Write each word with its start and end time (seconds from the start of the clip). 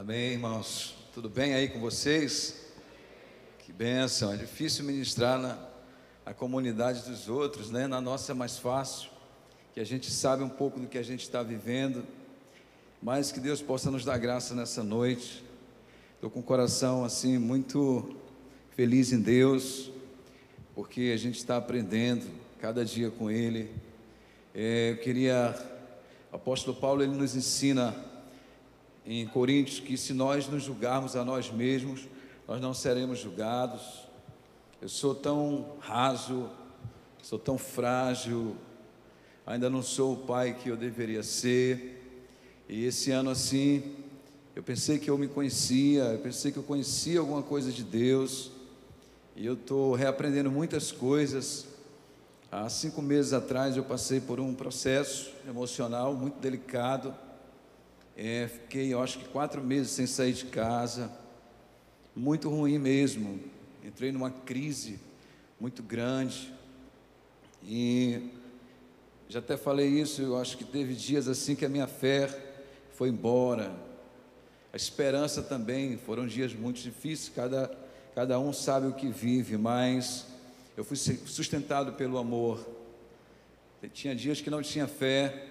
Amém, 0.00 0.32
irmãos. 0.32 0.94
Tudo 1.12 1.28
bem 1.28 1.52
aí 1.52 1.68
com 1.68 1.78
vocês? 1.78 2.64
Que 3.58 3.70
bênção. 3.70 4.32
É 4.32 4.36
difícil 4.38 4.82
ministrar 4.82 5.38
na 5.38 5.58
a 6.24 6.32
comunidade 6.32 7.02
dos 7.02 7.28
outros, 7.28 7.70
né? 7.70 7.86
Na 7.86 8.00
nossa 8.00 8.32
é 8.32 8.34
mais 8.34 8.58
fácil, 8.58 9.10
que 9.74 9.78
a 9.78 9.84
gente 9.84 10.10
sabe 10.10 10.42
um 10.42 10.48
pouco 10.48 10.80
do 10.80 10.86
que 10.86 10.96
a 10.96 11.02
gente 11.02 11.20
está 11.20 11.42
vivendo, 11.42 12.02
mas 13.02 13.30
que 13.30 13.38
Deus 13.38 13.60
possa 13.60 13.90
nos 13.90 14.02
dar 14.02 14.16
graça 14.16 14.54
nessa 14.54 14.82
noite. 14.82 15.44
Estou 16.14 16.30
com 16.30 16.40
o 16.40 16.42
coração 16.42 17.04
assim 17.04 17.36
muito 17.36 18.16
feliz 18.70 19.12
em 19.12 19.20
Deus, 19.20 19.92
porque 20.74 21.12
a 21.12 21.18
gente 21.18 21.36
está 21.36 21.58
aprendendo 21.58 22.24
cada 22.58 22.86
dia 22.86 23.10
com 23.10 23.30
Ele. 23.30 23.70
É, 24.54 24.92
eu 24.92 24.96
queria, 24.96 25.54
o 26.32 26.36
apóstolo 26.36 26.74
Paulo 26.74 27.02
ele 27.02 27.14
nos 27.14 27.36
ensina 27.36 28.08
em 29.04 29.26
Coríntios 29.26 29.80
que 29.80 29.96
se 29.96 30.12
nós 30.12 30.46
nos 30.46 30.62
julgarmos 30.62 31.16
a 31.16 31.24
nós 31.24 31.50
mesmos, 31.50 32.06
nós 32.46 32.60
não 32.60 32.74
seremos 32.74 33.18
julgados. 33.18 34.08
Eu 34.80 34.88
sou 34.88 35.14
tão 35.14 35.76
raso, 35.80 36.48
sou 37.22 37.38
tão 37.38 37.56
frágil, 37.58 38.56
ainda 39.46 39.70
não 39.70 39.82
sou 39.82 40.14
o 40.14 40.16
pai 40.16 40.54
que 40.54 40.68
eu 40.68 40.76
deveria 40.76 41.22
ser. 41.22 41.96
E 42.68 42.84
esse 42.84 43.10
ano 43.10 43.30
assim, 43.30 43.94
eu 44.54 44.62
pensei 44.62 44.98
que 44.98 45.10
eu 45.10 45.18
me 45.18 45.28
conhecia, 45.28 46.04
eu 46.04 46.18
pensei 46.18 46.52
que 46.52 46.58
eu 46.58 46.62
conhecia 46.62 47.20
alguma 47.20 47.42
coisa 47.42 47.72
de 47.72 47.82
Deus, 47.82 48.50
e 49.34 49.46
eu 49.46 49.54
estou 49.54 49.94
reaprendendo 49.94 50.50
muitas 50.50 50.92
coisas. 50.92 51.66
Há 52.52 52.68
cinco 52.68 53.00
meses 53.00 53.32
atrás 53.32 53.76
eu 53.76 53.84
passei 53.84 54.20
por 54.20 54.40
um 54.40 54.54
processo 54.54 55.32
emocional 55.48 56.14
muito 56.14 56.38
delicado 56.40 57.14
é, 58.22 58.48
fiquei, 58.48 58.92
eu 58.92 59.00
acho 59.00 59.18
que 59.18 59.28
quatro 59.30 59.62
meses 59.62 59.92
sem 59.92 60.06
sair 60.06 60.34
de 60.34 60.44
casa, 60.44 61.10
muito 62.14 62.50
ruim 62.50 62.78
mesmo. 62.78 63.40
Entrei 63.82 64.12
numa 64.12 64.30
crise 64.30 65.00
muito 65.58 65.82
grande 65.82 66.52
e 67.64 68.28
já 69.26 69.38
até 69.38 69.56
falei 69.56 69.88
isso. 69.88 70.20
Eu 70.20 70.36
acho 70.36 70.58
que 70.58 70.64
teve 70.64 70.94
dias 70.94 71.28
assim 71.28 71.56
que 71.56 71.64
a 71.64 71.68
minha 71.70 71.86
fé 71.86 72.28
foi 72.92 73.08
embora, 73.08 73.74
a 74.70 74.76
esperança 74.76 75.42
também. 75.42 75.96
Foram 75.96 76.26
dias 76.26 76.52
muito 76.52 76.78
difíceis. 76.82 77.32
Cada 77.34 77.74
cada 78.14 78.38
um 78.38 78.52
sabe 78.52 78.86
o 78.86 78.92
que 78.92 79.08
vive, 79.08 79.56
mas 79.56 80.26
eu 80.76 80.84
fui 80.84 80.98
sustentado 80.98 81.94
pelo 81.94 82.18
amor. 82.18 82.68
Tinha 83.94 84.14
dias 84.14 84.42
que 84.42 84.50
não 84.50 84.60
tinha 84.60 84.86
fé, 84.86 85.46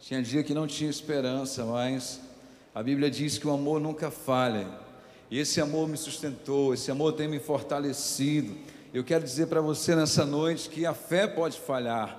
tinha 0.00 0.22
dia 0.22 0.42
que 0.44 0.54
não 0.54 0.66
tinha 0.66 0.88
esperança, 0.88 1.64
mas 1.64 2.20
a 2.74 2.82
Bíblia 2.82 3.10
diz 3.10 3.36
que 3.36 3.46
o 3.46 3.52
amor 3.52 3.80
nunca 3.80 4.10
falha. 4.10 4.68
E 5.30 5.38
esse 5.38 5.60
amor 5.60 5.88
me 5.88 5.96
sustentou, 5.96 6.72
esse 6.72 6.90
amor 6.90 7.12
tem 7.12 7.28
me 7.28 7.40
fortalecido. 7.40 8.56
Eu 8.94 9.04
quero 9.04 9.24
dizer 9.24 9.48
para 9.48 9.60
você 9.60 9.94
nessa 9.94 10.24
noite 10.24 10.70
que 10.70 10.86
a 10.86 10.94
fé 10.94 11.26
pode 11.26 11.58
falhar, 11.58 12.18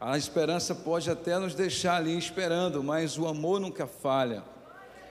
a 0.00 0.16
esperança 0.16 0.74
pode 0.74 1.10
até 1.10 1.38
nos 1.38 1.54
deixar 1.54 1.96
ali 1.96 2.16
esperando, 2.16 2.82
mas 2.82 3.18
o 3.18 3.26
amor 3.26 3.60
nunca 3.60 3.86
falha. 3.86 4.42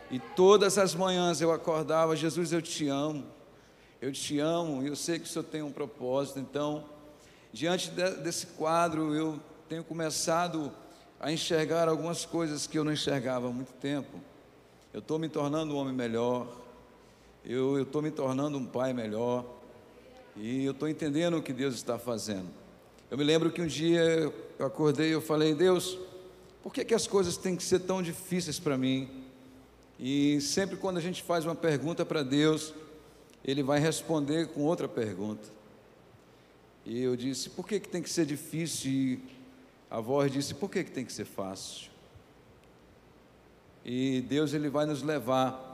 E 0.10 0.20
todas 0.20 0.78
as 0.78 0.96
manhãs 0.96 1.40
eu 1.40 1.52
acordava, 1.52 2.16
Jesus, 2.16 2.52
eu 2.52 2.62
te 2.62 2.88
amo, 2.88 3.26
eu 4.02 4.12
te 4.12 4.40
amo, 4.40 4.84
e 4.84 4.88
eu 4.88 4.96
sei 4.96 5.20
que 5.20 5.26
o 5.26 5.28
Senhor 5.28 5.44
tem 5.44 5.62
um 5.62 5.72
propósito. 5.72 6.40
Então, 6.40 6.84
diante 7.54 7.92
desse 7.92 8.48
quadro, 8.48 9.14
eu 9.14 9.40
tenho 9.70 9.84
começado 9.84 10.72
a 11.20 11.32
enxergar 11.32 11.88
algumas 11.88 12.26
coisas 12.26 12.68
que 12.68 12.78
eu 12.78 12.84
não 12.84 12.92
enxergava 12.92 13.48
há 13.48 13.52
muito 13.52 13.74
tempo. 13.74 14.20
Eu 14.94 15.00
estou 15.00 15.18
me 15.18 15.28
tornando 15.28 15.74
um 15.74 15.78
homem 15.78 15.94
melhor, 15.94 16.48
eu 17.46 17.82
estou 17.82 18.02
me 18.02 18.12
tornando 18.12 18.58
um 18.58 18.66
pai 18.66 18.94
melhor, 18.94 19.46
e 20.36 20.66
eu 20.66 20.72
estou 20.72 20.88
entendendo 20.88 21.38
o 21.38 21.42
que 21.42 21.52
Deus 21.52 21.76
está 21.76 21.98
fazendo. 21.98 22.48
Eu 23.10 23.18
me 23.18 23.24
lembro 23.24 23.52
que 23.52 23.62
um 23.62 23.68
dia 23.68 24.02
eu 24.60 24.66
acordei 24.66 25.10
e 25.10 25.14
eu 25.14 25.22
falei, 25.22 25.56
Deus, 25.56 25.98
por 26.62 26.74
que, 26.74 26.84
que 26.86 26.94
as 26.94 27.08
coisas 27.08 27.38
têm 27.38 27.56
que 27.56 27.64
ser 27.64 27.80
tão 27.80 28.02
difíceis 28.02 28.60
para 28.60 28.78
mim? 28.78 29.10
E 30.00 30.40
sempre 30.42 30.78
quando 30.78 30.98
a 30.98 31.02
gente 31.02 31.24
faz 31.24 31.46
uma 31.46 31.56
pergunta 31.56 32.06
para 32.06 32.22
Deus, 32.22 32.74
Ele 33.44 33.64
vai 33.64 33.80
responder 33.80 34.48
com 34.50 34.62
outra 34.62 34.88
pergunta. 34.88 35.50
E 36.86 37.02
eu 37.02 37.16
disse, 37.16 37.50
por 37.50 37.68
que, 37.68 37.80
que 37.80 37.90
tem 37.90 38.02
que 38.02 38.10
ser 38.10 38.26
difícil? 38.26 39.20
A 39.90 40.00
voz 40.00 40.32
disse: 40.32 40.54
por 40.54 40.70
que, 40.70 40.84
que 40.84 40.92
tem 40.92 41.06
que 41.06 41.14
ser 41.14 41.26
fácil? 41.26 41.90
E 43.86 44.22
Deus 44.22 44.54
ele 44.54 44.70
vai 44.70 44.86
nos 44.86 45.02
levar 45.02 45.68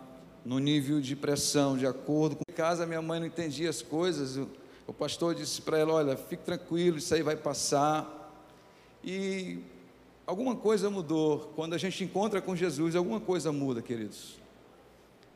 no 0.45 0.59
nível 0.59 1.01
de 1.01 1.15
pressão, 1.15 1.77
de 1.77 1.87
acordo 1.87 2.35
com. 2.35 2.43
Em 2.47 2.53
casa, 2.53 2.85
minha 2.85 3.01
mãe 3.01 3.19
não 3.19 3.25
entendia 3.25 3.69
as 3.69 3.81
coisas. 3.81 4.37
O, 4.37 4.47
o 4.85 4.93
pastor 4.93 5.33
disse 5.33 5.61
para 5.61 5.79
ela: 5.79 5.93
Olha, 5.93 6.15
fique 6.15 6.43
tranquilo, 6.43 6.97
isso 6.97 7.13
aí 7.13 7.23
vai 7.23 7.35
passar. 7.35 8.31
E 9.03 9.59
alguma 10.27 10.55
coisa 10.55 10.89
mudou. 10.89 11.51
Quando 11.55 11.73
a 11.73 11.77
gente 11.79 12.03
encontra 12.03 12.39
com 12.39 12.55
Jesus, 12.55 12.95
alguma 12.95 13.19
coisa 13.19 13.51
muda, 13.51 13.81
queridos. 13.81 14.35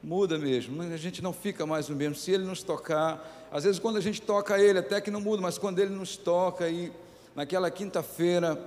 Muda 0.03 0.37
mesmo, 0.37 0.79
a 0.83 0.97
gente 0.97 1.23
não 1.23 1.33
fica 1.33 1.65
mais 1.65 1.89
o 1.89 1.95
mesmo. 1.95 2.13
Se 2.13 2.29
Ele 2.31 2.45
nos 2.45 2.61
tocar, 2.61 3.49
às 3.51 3.63
vezes 3.63 3.79
quando 3.79 3.97
a 3.97 4.01
gente 4.01 4.21
toca 4.21 4.61
Ele, 4.61 4.77
até 4.77 5.01
que 5.01 5.09
não 5.09 5.19
muda, 5.19 5.41
mas 5.41 5.57
quando 5.57 5.79
Ele 5.79 5.89
nos 5.89 6.15
toca 6.15 6.69
e 6.69 6.91
Naquela 7.37 7.69
quinta-feira, 7.69 8.59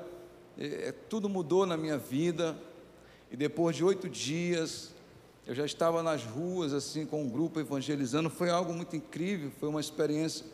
é, 0.56 0.90
é, 0.90 0.92
tudo 0.92 1.28
mudou 1.28 1.66
na 1.66 1.76
minha 1.76 1.98
vida, 1.98 2.56
e 3.28 3.36
depois 3.36 3.74
de 3.74 3.82
oito 3.82 4.08
dias, 4.08 4.94
eu 5.44 5.56
já 5.56 5.64
estava 5.64 6.04
nas 6.04 6.22
ruas, 6.22 6.72
assim, 6.72 7.04
com 7.04 7.20
um 7.24 7.28
grupo 7.28 7.58
evangelizando. 7.58 8.30
Foi 8.30 8.48
algo 8.48 8.72
muito 8.72 8.94
incrível, 8.94 9.50
foi 9.58 9.68
uma 9.68 9.80
experiência 9.80 10.46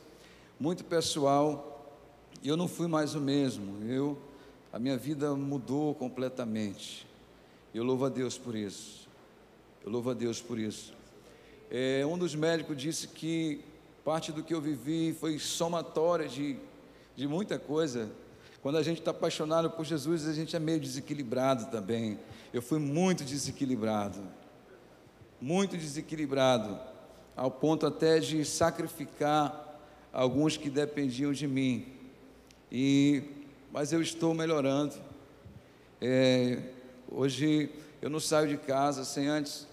muito 0.59 0.83
pessoal, 0.83 1.95
e 2.43 2.49
eu 2.49 2.57
não 2.57 2.67
fui 2.67 2.87
mais 2.87 3.15
o 3.15 3.21
mesmo. 3.21 3.85
Eu, 3.87 4.17
a 4.73 4.79
minha 4.79 4.97
vida 4.97 5.35
mudou 5.35 5.95
completamente. 5.95 7.07
Eu 7.75 7.85
louvo 7.85 8.07
a 8.07 8.09
Deus 8.09 8.39
por 8.39 8.55
isso. 8.55 9.07
Eu 9.85 9.93
louvo 9.93 10.09
a 10.09 10.15
Deus 10.15 10.41
por 10.41 10.59
isso. 10.59 10.95
É, 11.71 12.03
um 12.07 12.17
dos 12.17 12.35
médicos 12.35 12.79
disse 12.79 13.09
que 13.09 13.61
parte 14.03 14.33
do 14.33 14.43
que 14.43 14.55
eu 14.55 14.61
vivi 14.63 15.15
foi 15.21 15.39
somatória 15.39 16.27
de 16.27 16.57
de 17.17 17.27
muita 17.27 17.59
coisa. 17.59 18.11
Quando 18.63 18.77
a 18.77 18.83
gente 18.83 18.99
está 18.99 19.11
apaixonado 19.11 19.71
por 19.71 19.85
Jesus, 19.85 20.27
a 20.29 20.33
gente 20.33 20.55
é 20.55 20.59
meio 20.59 20.79
desequilibrado 20.79 21.71
também. 21.71 22.19
Eu 22.53 22.61
fui 22.61 22.79
muito 22.79 23.25
desequilibrado, 23.25 24.21
muito 25.41 25.77
desequilibrado, 25.77 26.79
ao 27.35 27.51
ponto 27.51 27.87
até 27.87 28.19
de 28.19 28.45
sacrificar 28.45 29.81
alguns 30.13 30.57
que 30.57 30.69
dependiam 30.69 31.33
de 31.33 31.47
mim. 31.47 31.87
E, 32.71 33.23
mas 33.73 33.93
eu 33.93 34.03
estou 34.03 34.35
melhorando. 34.35 34.95
É, 36.01 36.61
hoje 37.09 37.71
eu 38.03 38.11
não 38.11 38.21
saio 38.21 38.49
de 38.49 38.57
casa 38.57 39.05
sem 39.05 39.27
antes 39.27 39.67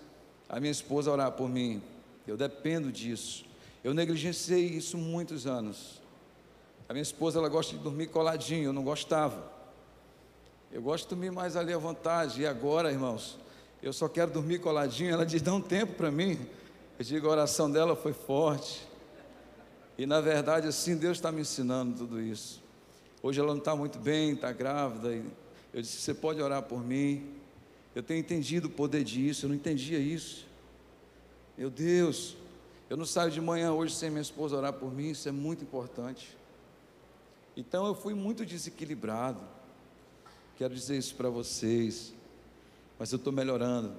a 0.47 0.59
minha 0.59 0.71
esposa 0.71 1.11
orar 1.11 1.31
por 1.31 1.49
mim. 1.49 1.81
Eu 2.27 2.37
dependo 2.37 2.91
disso. 2.91 3.43
Eu 3.83 3.93
negligenciei 3.93 4.65
isso 4.65 4.97
muitos 4.97 5.47
anos. 5.47 6.02
A 6.87 6.93
minha 6.93 7.03
esposa 7.03 7.39
ela 7.39 7.49
gosta 7.49 7.75
de 7.75 7.81
dormir 7.81 8.07
coladinho, 8.07 8.65
eu 8.65 8.73
não 8.73 8.83
gostava. 8.83 9.51
Eu 10.71 10.81
gosto 10.81 11.03
de 11.03 11.09
dormir 11.11 11.31
mais 11.31 11.55
ali 11.55 11.71
à 11.71 11.77
vontade. 11.77 12.41
E 12.41 12.47
agora, 12.47 12.91
irmãos, 12.91 13.37
eu 13.81 13.93
só 13.93 14.09
quero 14.09 14.31
dormir 14.31 14.59
coladinho. 14.59 15.11
Ela 15.11 15.25
diz: 15.25 15.41
dá 15.41 15.53
um 15.53 15.61
tempo 15.61 15.93
para 15.93 16.09
mim. 16.09 16.39
Eu 16.97 17.05
digo: 17.05 17.27
a 17.27 17.31
oração 17.31 17.69
dela 17.69 17.95
foi 17.95 18.11
forte. 18.11 18.87
E 19.97 20.05
na 20.07 20.19
verdade, 20.19 20.67
assim, 20.67 20.97
Deus 20.97 21.17
está 21.17 21.31
me 21.31 21.41
ensinando 21.41 21.99
tudo 21.99 22.19
isso. 22.19 22.61
Hoje 23.21 23.39
ela 23.39 23.49
não 23.49 23.59
está 23.59 23.75
muito 23.75 23.99
bem, 23.99 24.33
está 24.33 24.51
grávida. 24.51 25.13
E 25.13 25.23
eu 25.73 25.81
disse: 25.81 25.97
você 26.01 26.13
pode 26.13 26.41
orar 26.41 26.63
por 26.63 26.83
mim. 26.83 27.29
Eu 27.95 28.01
tenho 28.01 28.19
entendido 28.19 28.67
o 28.67 28.71
poder 28.71 29.03
disso. 29.03 29.45
Eu 29.45 29.49
não 29.49 29.55
entendia 29.55 29.99
isso. 29.99 30.47
Meu 31.55 31.69
Deus, 31.69 32.35
eu 32.89 32.97
não 32.97 33.05
saio 33.05 33.29
de 33.29 33.39
manhã 33.39 33.71
hoje 33.71 33.93
sem 33.93 34.09
minha 34.09 34.23
esposa 34.23 34.57
orar 34.57 34.73
por 34.73 34.91
mim. 34.91 35.11
Isso 35.11 35.29
é 35.29 35.31
muito 35.31 35.63
importante. 35.63 36.35
Então 37.55 37.85
eu 37.85 37.93
fui 37.93 38.13
muito 38.13 38.45
desequilibrado. 38.45 39.41
Quero 40.57 40.73
dizer 40.73 40.97
isso 40.97 41.15
para 41.15 41.29
vocês. 41.29 42.13
Mas 42.97 43.11
eu 43.11 43.17
estou 43.17 43.31
melhorando. 43.33 43.93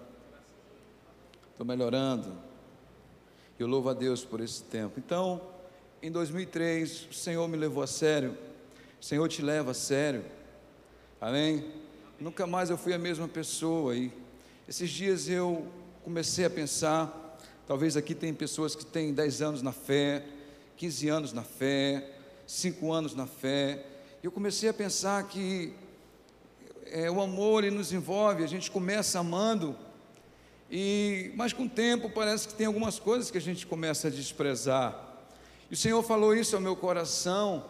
Estou 1.51 1.67
melhorando. 1.67 2.37
Eu 3.59 3.67
louvo 3.67 3.89
a 3.89 3.95
Deus 3.95 4.25
por 4.25 4.41
esse 4.41 4.63
tempo. 4.65 4.99
Então, 4.99 5.41
em 6.03 6.11
2003, 6.11 7.09
o 7.11 7.15
Senhor 7.15 7.47
me 7.49 7.57
levou 7.57 7.83
a 7.83 7.87
sério. 7.87 8.37
O 9.01 9.05
Senhor 9.05 9.29
te 9.29 9.41
leva 9.41 9.71
a 9.71 9.75
sério. 9.75 10.25
Amém? 11.21 11.65
Nunca 12.19 12.47
mais 12.47 12.71
eu 12.71 12.77
fui 12.77 12.93
a 12.93 12.99
mesma 12.99 13.29
pessoa. 13.29 13.95
E 13.95 14.13
esses 14.69 14.91
dias 14.91 15.29
eu 15.29 15.67
comecei 16.03 16.45
a 16.45 16.51
pensar. 16.51 17.39
Talvez 17.67 17.97
aqui 17.97 18.15
tem 18.15 18.35
pessoas 18.35 18.75
que 18.75 18.85
têm 18.85 19.15
10 19.15 19.43
anos 19.43 19.63
na 19.63 19.73
fé, 19.73 20.25
15 20.77 21.09
anos 21.09 21.33
na 21.33 21.43
fé, 21.43 22.14
cinco 22.47 22.93
anos 22.93 23.15
na 23.15 23.27
fé. 23.27 23.85
Eu 24.23 24.31
comecei 24.33 24.69
a 24.69 24.75
pensar 24.75 25.23
que 25.29 25.73
é, 26.87 27.11
o 27.11 27.21
amor 27.21 27.65
ele 27.65 27.77
nos 27.77 27.93
envolve, 27.93 28.45
a 28.45 28.47
gente 28.47 28.71
começa 28.71 29.19
amando, 29.19 29.77
E, 30.71 31.31
mas 31.37 31.53
com 31.53 31.65
o 31.65 31.69
tempo 31.69 32.11
parece 32.11 32.49
que 32.49 32.55
tem 32.55 32.67
algumas 32.67 32.99
coisas 32.99 33.31
que 33.31 33.39
a 33.39 33.41
gente 33.41 33.67
começa 33.67 34.09
a 34.09 34.11
desprezar. 34.11 34.93
E 35.71 35.75
o 35.75 35.77
Senhor 35.77 36.03
falou 36.03 36.35
isso 36.35 36.57
ao 36.57 36.63
meu 36.63 36.75
coração, 36.75 37.65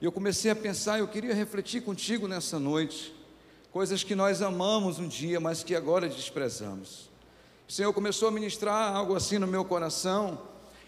e 0.00 0.04
eu 0.04 0.12
comecei 0.12 0.50
a 0.50 0.56
pensar, 0.56 0.98
eu 0.98 1.08
queria 1.08 1.34
refletir 1.34 1.82
contigo 1.82 2.26
nessa 2.26 2.58
noite, 2.58 3.14
coisas 3.70 4.02
que 4.04 4.14
nós 4.14 4.42
amamos 4.42 4.98
um 4.98 5.08
dia, 5.08 5.38
mas 5.40 5.62
que 5.62 5.74
agora 5.74 6.08
desprezamos. 6.08 7.08
O 7.68 7.72
Senhor 7.72 7.92
começou 7.92 8.28
a 8.28 8.30
ministrar 8.30 8.94
algo 8.94 9.14
assim 9.14 9.38
no 9.38 9.46
meu 9.46 9.64
coração, 9.64 10.38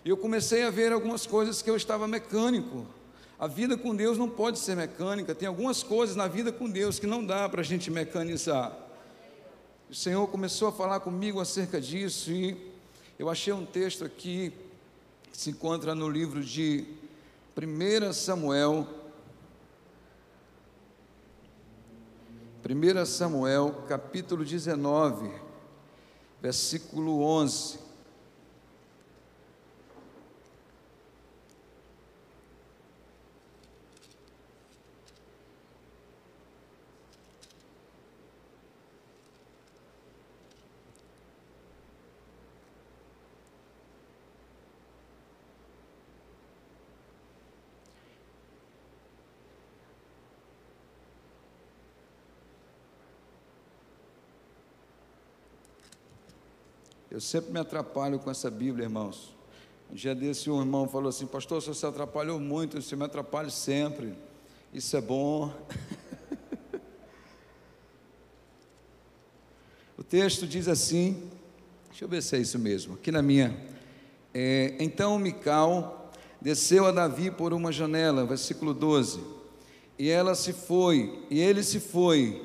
e 0.04 0.10
eu 0.10 0.16
comecei 0.16 0.64
a 0.64 0.70
ver 0.70 0.92
algumas 0.92 1.24
coisas 1.26 1.62
que 1.62 1.70
eu 1.70 1.76
estava 1.76 2.06
mecânico. 2.06 2.84
A 3.38 3.46
vida 3.46 3.76
com 3.76 3.94
Deus 3.94 4.16
não 4.16 4.28
pode 4.28 4.58
ser 4.58 4.76
mecânica, 4.76 5.34
tem 5.34 5.48
algumas 5.48 5.82
coisas 5.82 6.14
na 6.14 6.28
vida 6.28 6.52
com 6.52 6.70
Deus 6.70 6.98
que 6.98 7.06
não 7.06 7.24
dá 7.24 7.48
para 7.48 7.60
a 7.60 7.64
gente 7.64 7.90
mecanizar. 7.90 8.72
O 9.90 9.94
Senhor 9.94 10.26
começou 10.28 10.68
a 10.68 10.72
falar 10.72 11.00
comigo 11.00 11.40
acerca 11.40 11.80
disso 11.80 12.30
e 12.30 12.72
eu 13.18 13.28
achei 13.28 13.52
um 13.52 13.66
texto 13.66 14.04
aqui 14.04 14.52
que 15.30 15.36
se 15.36 15.50
encontra 15.50 15.94
no 15.94 16.08
livro 16.08 16.42
de 16.42 16.86
1 17.56 18.12
Samuel. 18.12 18.86
1 22.64 23.04
Samuel, 23.04 23.84
capítulo 23.88 24.44
19, 24.44 25.30
versículo 26.40 27.22
11. 27.22 27.83
Eu 57.14 57.20
sempre 57.20 57.52
me 57.52 57.60
atrapalho 57.60 58.18
com 58.18 58.28
essa 58.28 58.50
Bíblia, 58.50 58.86
irmãos. 58.86 59.32
Um 59.88 59.94
dia 59.94 60.16
desse 60.16 60.50
um 60.50 60.58
irmão 60.58 60.88
falou 60.88 61.10
assim, 61.10 61.26
pastor, 61.26 61.62
você 61.62 61.72
se 61.72 61.86
atrapalhou 61.86 62.40
muito, 62.40 62.82
você 62.82 62.96
me 62.96 63.04
atrapalha 63.04 63.50
sempre. 63.50 64.14
Isso 64.72 64.96
é 64.96 65.00
bom. 65.00 65.54
o 69.96 70.02
texto 70.02 70.44
diz 70.44 70.66
assim, 70.66 71.30
deixa 71.88 72.04
eu 72.04 72.08
ver 72.08 72.20
se 72.20 72.34
é 72.34 72.40
isso 72.40 72.58
mesmo, 72.58 72.94
aqui 72.94 73.12
na 73.12 73.22
minha. 73.22 73.56
É, 74.34 74.74
então 74.80 75.16
Mical 75.16 76.10
desceu 76.40 76.84
a 76.84 76.90
Davi 76.90 77.30
por 77.30 77.52
uma 77.52 77.70
janela, 77.70 78.26
versículo 78.26 78.74
12. 78.74 79.20
E 79.96 80.10
ela 80.10 80.34
se 80.34 80.52
foi, 80.52 81.22
e 81.30 81.40
ele 81.40 81.62
se 81.62 81.78
foi, 81.78 82.44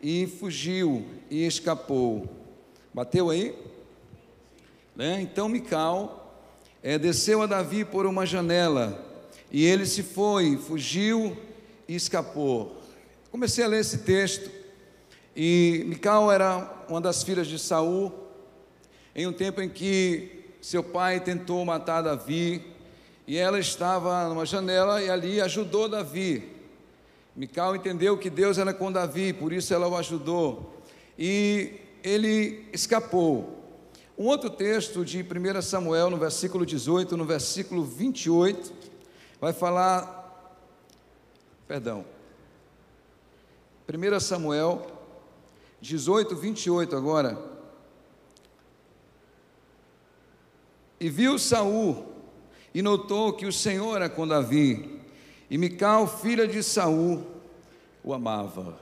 e 0.00 0.28
fugiu, 0.28 1.04
e 1.28 1.44
escapou. 1.44 2.28
Bateu 2.94 3.30
aí? 3.30 3.66
Né? 4.98 5.20
Então 5.22 5.48
Mical 5.48 6.42
é, 6.82 6.98
desceu 6.98 7.40
a 7.40 7.46
Davi 7.46 7.84
por 7.84 8.04
uma 8.04 8.26
janela 8.26 9.00
e 9.48 9.64
ele 9.64 9.86
se 9.86 10.02
foi, 10.02 10.56
fugiu 10.56 11.36
e 11.86 11.94
escapou. 11.94 12.76
Comecei 13.30 13.62
a 13.62 13.68
ler 13.68 13.78
esse 13.78 13.98
texto 13.98 14.50
e 15.36 15.84
Mical 15.86 16.32
era 16.32 16.84
uma 16.88 17.00
das 17.00 17.22
filhas 17.22 17.46
de 17.46 17.60
Saul 17.60 18.12
em 19.14 19.24
um 19.24 19.32
tempo 19.32 19.62
em 19.62 19.68
que 19.68 20.46
seu 20.60 20.82
pai 20.82 21.20
tentou 21.20 21.64
matar 21.64 22.02
Davi 22.02 22.60
e 23.24 23.36
ela 23.36 23.60
estava 23.60 24.28
numa 24.28 24.44
janela 24.44 25.00
e 25.00 25.08
ali 25.08 25.40
ajudou 25.40 25.88
Davi. 25.88 26.56
Mical 27.36 27.76
entendeu 27.76 28.18
que 28.18 28.28
Deus 28.28 28.58
era 28.58 28.74
com 28.74 28.90
Davi, 28.90 29.32
por 29.32 29.52
isso 29.52 29.72
ela 29.72 29.86
o 29.86 29.96
ajudou. 29.96 30.82
E 31.16 31.74
ele 32.02 32.66
escapou. 32.72 33.57
Um 34.18 34.26
outro 34.26 34.50
texto 34.50 35.04
de 35.04 35.22
1 35.22 35.62
Samuel, 35.62 36.10
no 36.10 36.16
versículo 36.16 36.66
18, 36.66 37.16
no 37.16 37.24
versículo 37.24 37.84
28, 37.84 38.72
vai 39.40 39.52
falar, 39.52 40.58
perdão, 41.68 42.04
1 43.88 44.18
Samuel 44.18 44.84
18, 45.80 46.34
28 46.34 46.96
agora. 46.96 47.38
E 50.98 51.08
viu 51.08 51.38
Saul 51.38 52.12
e 52.74 52.82
notou 52.82 53.32
que 53.34 53.46
o 53.46 53.52
Senhor 53.52 53.94
era 53.94 54.08
com 54.08 54.26
Davi, 54.26 55.00
e 55.48 55.56
Mical, 55.56 56.08
filha 56.08 56.48
de 56.48 56.60
Saul, 56.60 57.24
o 58.02 58.12
amava. 58.12 58.80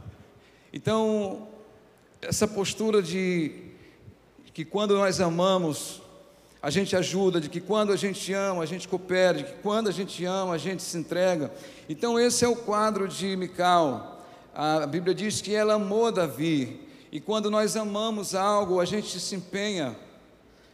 Então, 0.73 1.47
essa 2.23 2.49
postura 2.49 3.03
de 3.03 3.66
que 4.57 4.65
quando 4.65 4.97
nós 4.97 5.21
amamos, 5.21 6.01
a 6.63 6.71
gente 6.71 6.97
ajuda, 6.97 7.39
de 7.39 7.47
que 7.47 7.61
quando 7.61 7.93
a 7.93 7.97
gente 7.97 8.33
ama, 8.33 8.63
a 8.63 8.67
gente 8.67 8.89
coopera, 8.89 9.37
de 9.37 9.45
que 9.45 9.53
quando 9.63 9.89
a 9.89 9.93
gente 9.93 10.25
ama, 10.25 10.55
a 10.55 10.57
gente 10.57 10.83
se 10.83 10.97
entrega. 10.97 11.53
Então, 11.91 12.19
esse 12.19 12.43
é 12.43 12.49
o 12.49 12.57
quadro 12.57 13.07
de 13.07 13.37
Mical. 13.37 14.25
A 14.55 14.87
Bíblia 14.87 15.15
diz 15.15 15.43
que 15.43 15.55
ela 15.55 15.75
amou 15.75 16.11
Davi, 16.11 16.81
e 17.13 17.21
quando 17.21 17.51
nós 17.51 17.77
amamos 17.77 18.35
algo, 18.35 18.81
a 18.81 18.87
gente 18.87 19.21
se 19.21 19.35
empenha. 19.35 19.95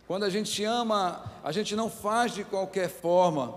Quando 0.07 0.23
a 0.23 0.31
gente 0.31 0.63
ama, 0.63 1.21
a 1.43 1.51
gente 1.51 1.75
não 1.75 1.91
faz 1.91 2.33
de 2.35 2.45
qualquer 2.45 2.89
forma. 2.89 3.53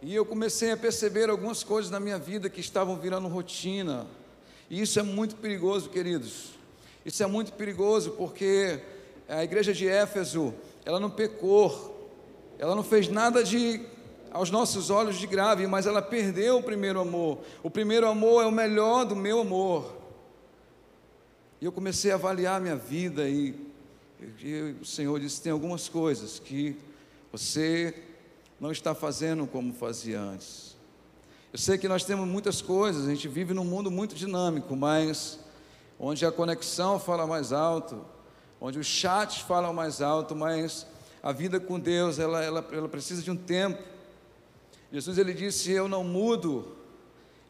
E 0.00 0.14
eu 0.14 0.24
comecei 0.24 0.72
a 0.72 0.76
perceber 0.78 1.28
algumas 1.28 1.62
coisas 1.62 1.90
na 1.90 2.00
minha 2.00 2.18
vida 2.18 2.48
que 2.48 2.62
estavam 2.62 2.96
virando 2.96 3.28
rotina. 3.28 4.06
E 4.70 4.80
isso 4.80 4.98
é 4.98 5.02
muito 5.02 5.36
perigoso, 5.36 5.90
queridos. 5.90 6.52
Isso 7.04 7.22
é 7.22 7.26
muito 7.26 7.52
perigoso 7.52 8.12
porque 8.12 8.80
a 9.28 9.42
igreja 9.42 9.72
de 9.72 9.88
Éfeso, 9.88 10.54
ela 10.84 11.00
não 11.00 11.10
pecou, 11.10 12.10
ela 12.58 12.74
não 12.74 12.82
fez 12.82 13.08
nada 13.08 13.42
de 13.42 13.84
aos 14.30 14.50
nossos 14.50 14.90
olhos 14.90 15.16
de 15.16 15.26
grave, 15.26 15.66
mas 15.66 15.86
ela 15.86 16.02
perdeu 16.02 16.58
o 16.58 16.62
primeiro 16.62 17.00
amor. 17.00 17.38
O 17.62 17.70
primeiro 17.70 18.06
amor 18.06 18.44
é 18.44 18.46
o 18.46 18.52
melhor 18.52 19.04
do 19.04 19.16
meu 19.16 19.40
amor. 19.40 19.96
E 21.60 21.64
eu 21.64 21.72
comecei 21.72 22.12
a 22.12 22.14
avaliar 22.14 22.56
a 22.56 22.60
minha 22.60 22.76
vida 22.76 23.28
e, 23.28 23.54
e 24.40 24.76
o 24.80 24.84
Senhor 24.84 25.18
disse: 25.18 25.40
tem 25.40 25.52
algumas 25.52 25.88
coisas 25.88 26.38
que 26.38 26.76
você 27.32 27.94
não 28.60 28.70
está 28.70 28.94
fazendo 28.94 29.46
como 29.46 29.72
fazia 29.72 30.20
antes. 30.20 30.76
Eu 31.52 31.58
sei 31.58 31.78
que 31.78 31.88
nós 31.88 32.04
temos 32.04 32.28
muitas 32.28 32.60
coisas, 32.60 33.06
a 33.06 33.10
gente 33.10 33.28
vive 33.28 33.54
num 33.54 33.64
mundo 33.64 33.90
muito 33.90 34.14
dinâmico, 34.14 34.76
mas 34.76 35.38
onde 35.98 36.26
a 36.26 36.32
conexão 36.32 36.98
fala 36.98 37.26
mais 37.26 37.52
alto, 37.52 38.04
onde 38.60 38.78
os 38.78 38.86
chats 38.86 39.40
falam 39.40 39.72
mais 39.72 40.00
alto, 40.00 40.34
mas 40.34 40.86
a 41.22 41.32
vida 41.32 41.58
com 41.58 41.78
Deus, 41.78 42.18
ela, 42.18 42.42
ela, 42.42 42.64
ela 42.72 42.88
precisa 42.88 43.22
de 43.22 43.30
um 43.30 43.36
tempo. 43.36 43.82
Jesus 44.92 45.18
ele 45.18 45.32
disse: 45.32 45.72
Eu 45.72 45.88
não 45.88 46.04
mudo, 46.04 46.76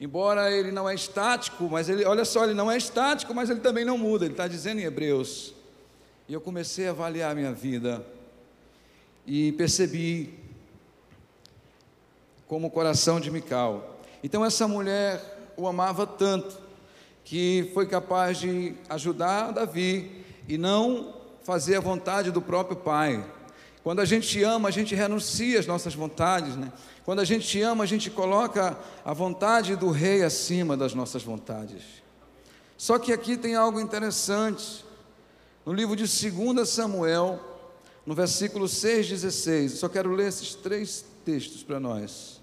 embora 0.00 0.50
ele 0.50 0.72
não 0.72 0.88
é 0.88 0.94
estático, 0.94 1.68
mas 1.70 1.88
ele, 1.88 2.04
olha 2.04 2.24
só, 2.24 2.44
ele 2.44 2.54
não 2.54 2.70
é 2.70 2.76
estático, 2.76 3.34
mas 3.34 3.50
ele 3.50 3.60
também 3.60 3.84
não 3.84 3.98
muda, 3.98 4.24
ele 4.24 4.34
está 4.34 4.48
dizendo 4.48 4.80
em 4.80 4.84
Hebreus. 4.84 5.54
E 6.28 6.32
eu 6.32 6.40
comecei 6.40 6.88
a 6.88 6.90
avaliar 6.90 7.32
a 7.32 7.34
minha 7.34 7.52
vida 7.52 8.04
e 9.26 9.52
percebi 9.52 10.34
como 12.48 12.68
o 12.68 12.70
coração 12.70 13.20
de 13.20 13.30
Mical. 13.30 14.00
Então 14.22 14.44
essa 14.44 14.66
mulher 14.66 15.52
o 15.56 15.66
amava 15.66 16.06
tanto 16.06 16.58
que 17.24 17.70
foi 17.74 17.86
capaz 17.86 18.38
de 18.38 18.74
ajudar 18.88 19.52
Davi 19.52 20.15
e 20.48 20.56
não 20.56 21.14
fazer 21.42 21.76
a 21.76 21.80
vontade 21.80 22.30
do 22.30 22.42
próprio 22.42 22.76
Pai. 22.76 23.24
Quando 23.82 24.00
a 24.00 24.04
gente 24.04 24.42
ama, 24.42 24.68
a 24.68 24.72
gente 24.72 24.94
renuncia 24.94 25.60
às 25.60 25.66
nossas 25.66 25.94
vontades, 25.94 26.56
né? 26.56 26.72
Quando 27.04 27.20
a 27.20 27.24
gente 27.24 27.60
ama, 27.62 27.84
a 27.84 27.86
gente 27.86 28.10
coloca 28.10 28.76
a 29.04 29.12
vontade 29.12 29.76
do 29.76 29.90
rei 29.90 30.24
acima 30.24 30.76
das 30.76 30.92
nossas 30.92 31.22
vontades. 31.22 31.82
Só 32.76 32.98
que 32.98 33.12
aqui 33.12 33.36
tem 33.36 33.54
algo 33.54 33.78
interessante. 33.78 34.84
No 35.64 35.72
livro 35.72 35.94
de 35.94 36.02
2 36.02 36.68
Samuel, 36.68 37.40
no 38.04 38.14
versículo 38.14 38.68
6, 38.68 39.08
16, 39.08 39.72
eu 39.72 39.78
só 39.78 39.88
quero 39.88 40.12
ler 40.12 40.28
esses 40.28 40.54
três 40.54 41.04
textos 41.24 41.62
para 41.62 41.78
nós. 41.78 42.40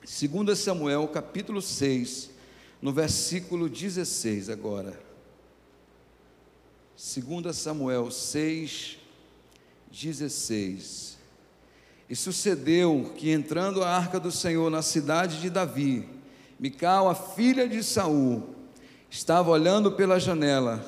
2 0.00 0.58
Samuel, 0.58 1.06
capítulo 1.08 1.60
6, 1.60 2.30
no 2.80 2.92
versículo 2.92 3.68
16 3.68 4.48
agora. 4.48 5.05
2 6.96 7.54
Samuel 7.54 8.10
6, 8.10 8.96
16. 9.92 11.18
E 12.08 12.16
sucedeu 12.16 13.12
que, 13.14 13.30
entrando 13.30 13.84
a 13.84 13.90
arca 13.90 14.18
do 14.18 14.32
Senhor 14.32 14.70
na 14.70 14.80
cidade 14.80 15.38
de 15.38 15.50
Davi, 15.50 16.08
Mical, 16.58 17.06
a 17.06 17.14
filha 17.14 17.68
de 17.68 17.82
Saul, 17.82 18.48
estava 19.10 19.50
olhando 19.50 19.92
pela 19.92 20.18
janela. 20.18 20.82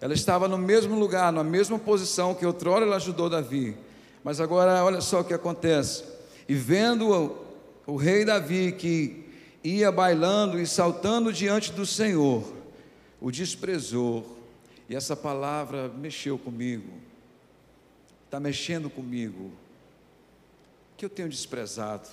Ela 0.00 0.14
estava 0.14 0.46
no 0.46 0.56
mesmo 0.56 0.96
lugar, 0.96 1.32
na 1.32 1.42
mesma 1.42 1.76
posição 1.76 2.36
que 2.36 2.46
outrora 2.46 2.86
ela 2.86 2.94
ajudou 2.94 3.28
Davi. 3.28 3.76
Mas 4.22 4.40
agora 4.40 4.84
olha 4.84 5.00
só 5.00 5.22
o 5.22 5.24
que 5.24 5.34
acontece. 5.34 6.04
E 6.48 6.54
vendo 6.54 7.10
o, 7.10 7.94
o 7.94 7.96
rei 7.96 8.24
Davi 8.24 8.70
que 8.70 9.24
ia 9.64 9.90
bailando 9.90 10.60
e 10.60 10.68
saltando 10.68 11.32
diante 11.32 11.72
do 11.72 11.84
Senhor, 11.84 12.44
o 13.20 13.32
desprezou. 13.32 14.37
E 14.88 14.96
essa 14.96 15.14
palavra 15.14 15.88
mexeu 15.88 16.38
comigo. 16.38 16.92
Está 18.24 18.40
mexendo 18.40 18.88
comigo. 18.88 19.52
Que 20.96 21.04
eu 21.04 21.10
tenho 21.10 21.28
desprezado. 21.28 22.08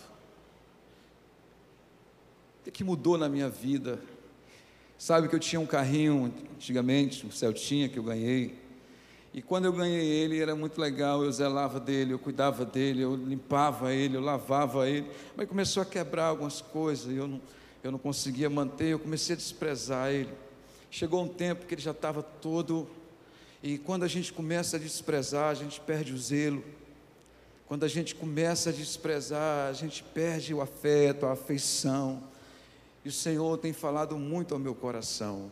O 2.67 2.72
que 2.72 2.84
mudou 2.84 3.17
na 3.17 3.29
minha 3.29 3.48
vida? 3.48 4.01
Sabe 4.98 5.27
que 5.27 5.36
eu 5.36 5.39
tinha 5.39 5.60
um 5.60 5.65
carrinho 5.65 6.34
antigamente, 6.55 7.25
um 7.25 7.32
Celtinha 7.32 7.88
que 7.88 8.00
eu 8.00 8.03
ganhei. 8.03 8.58
E 9.34 9.41
quando 9.41 9.65
eu 9.65 9.74
ganhei 9.74 10.05
ele, 10.05 10.39
era 10.39 10.55
muito 10.55 10.79
legal, 10.79 11.24
eu 11.24 11.32
zelava 11.32 11.79
dele, 11.79 12.13
eu 12.13 12.20
cuidava 12.20 12.63
dele, 12.63 13.01
eu 13.01 13.15
limpava 13.15 13.94
ele, 13.94 14.15
eu 14.15 14.22
lavava 14.22 14.89
ele. 14.89 15.12
Mas 15.36 15.48
começou 15.48 15.84
a 15.84 15.86
quebrar 15.86 16.27
algumas 16.27 16.62
coisas, 16.62 17.13
eu 17.13 17.27
não, 17.27 17.41
eu 17.84 17.91
não 17.91 18.00
conseguia 18.00 18.50
manter, 18.50 18.94
eu 18.94 19.00
comecei 19.00 19.36
a 19.36 19.38
desprezar 19.38 20.10
ele. 20.10 20.32
Chegou 20.97 21.21
um 21.21 21.27
tempo 21.27 21.65
que 21.65 21.73
ele 21.73 21.81
já 21.81 21.91
estava 21.91 22.23
todo. 22.23 22.87
E 23.61 23.77
quando 23.77 24.03
a 24.03 24.07
gente 24.07 24.31
começa 24.31 24.77
a 24.77 24.79
desprezar, 24.79 25.49
a 25.49 25.53
gente 25.53 25.77
perde 25.81 26.13
o 26.13 26.17
zelo. 26.17 26.63
Quando 27.67 27.83
a 27.83 27.87
gente 27.89 28.15
começa 28.15 28.69
a 28.69 28.71
desprezar, 28.71 29.67
a 29.67 29.73
gente 29.73 30.01
perde 30.01 30.53
o 30.53 30.61
afeto, 30.61 31.25
a 31.25 31.33
afeição. 31.33 32.23
E 33.03 33.09
o 33.09 33.11
Senhor 33.11 33.57
tem 33.57 33.73
falado 33.73 34.17
muito 34.17 34.53
ao 34.53 34.59
meu 34.59 34.73
coração. 34.73 35.51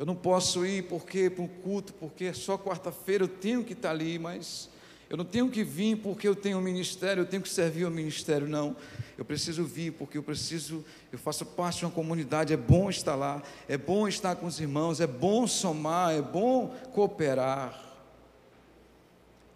Eu 0.00 0.04
não 0.04 0.16
posso 0.16 0.66
ir 0.66 0.82
porque 0.88 1.30
para 1.30 1.44
o 1.44 1.48
culto, 1.48 1.92
porque 1.92 2.34
só 2.34 2.58
quarta-feira 2.58 3.22
eu 3.22 3.28
tenho 3.28 3.62
que 3.62 3.72
estar 3.72 3.90
ali, 3.90 4.18
mas 4.18 4.68
eu 5.14 5.16
não 5.16 5.24
tenho 5.24 5.48
que 5.48 5.62
vir 5.62 5.98
porque 5.98 6.26
eu 6.26 6.34
tenho 6.34 6.58
um 6.58 6.60
ministério, 6.60 7.20
eu 7.20 7.24
tenho 7.24 7.40
que 7.40 7.48
servir 7.48 7.84
ao 7.84 7.90
ministério, 7.92 8.48
não. 8.48 8.74
Eu 9.16 9.24
preciso 9.24 9.64
vir 9.64 9.92
porque 9.92 10.18
eu 10.18 10.24
preciso, 10.24 10.84
eu 11.12 11.18
faço 11.20 11.46
parte 11.46 11.78
de 11.78 11.84
uma 11.84 11.92
comunidade, 11.92 12.52
é 12.52 12.56
bom 12.56 12.90
estar 12.90 13.14
lá, 13.14 13.40
é 13.68 13.78
bom 13.78 14.08
estar 14.08 14.34
com 14.34 14.46
os 14.46 14.58
irmãos, 14.58 15.00
é 15.00 15.06
bom 15.06 15.46
somar, 15.46 16.12
é 16.16 16.20
bom 16.20 16.74
cooperar. 16.92 17.80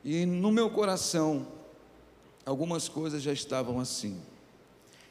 E 0.05 0.25
no 0.25 0.53
meu 0.53 0.71
coração, 0.71 1.45
algumas 2.47 2.89
coisas 2.89 3.21
já 3.21 3.33
estavam 3.33 3.81
assim. 3.81 4.17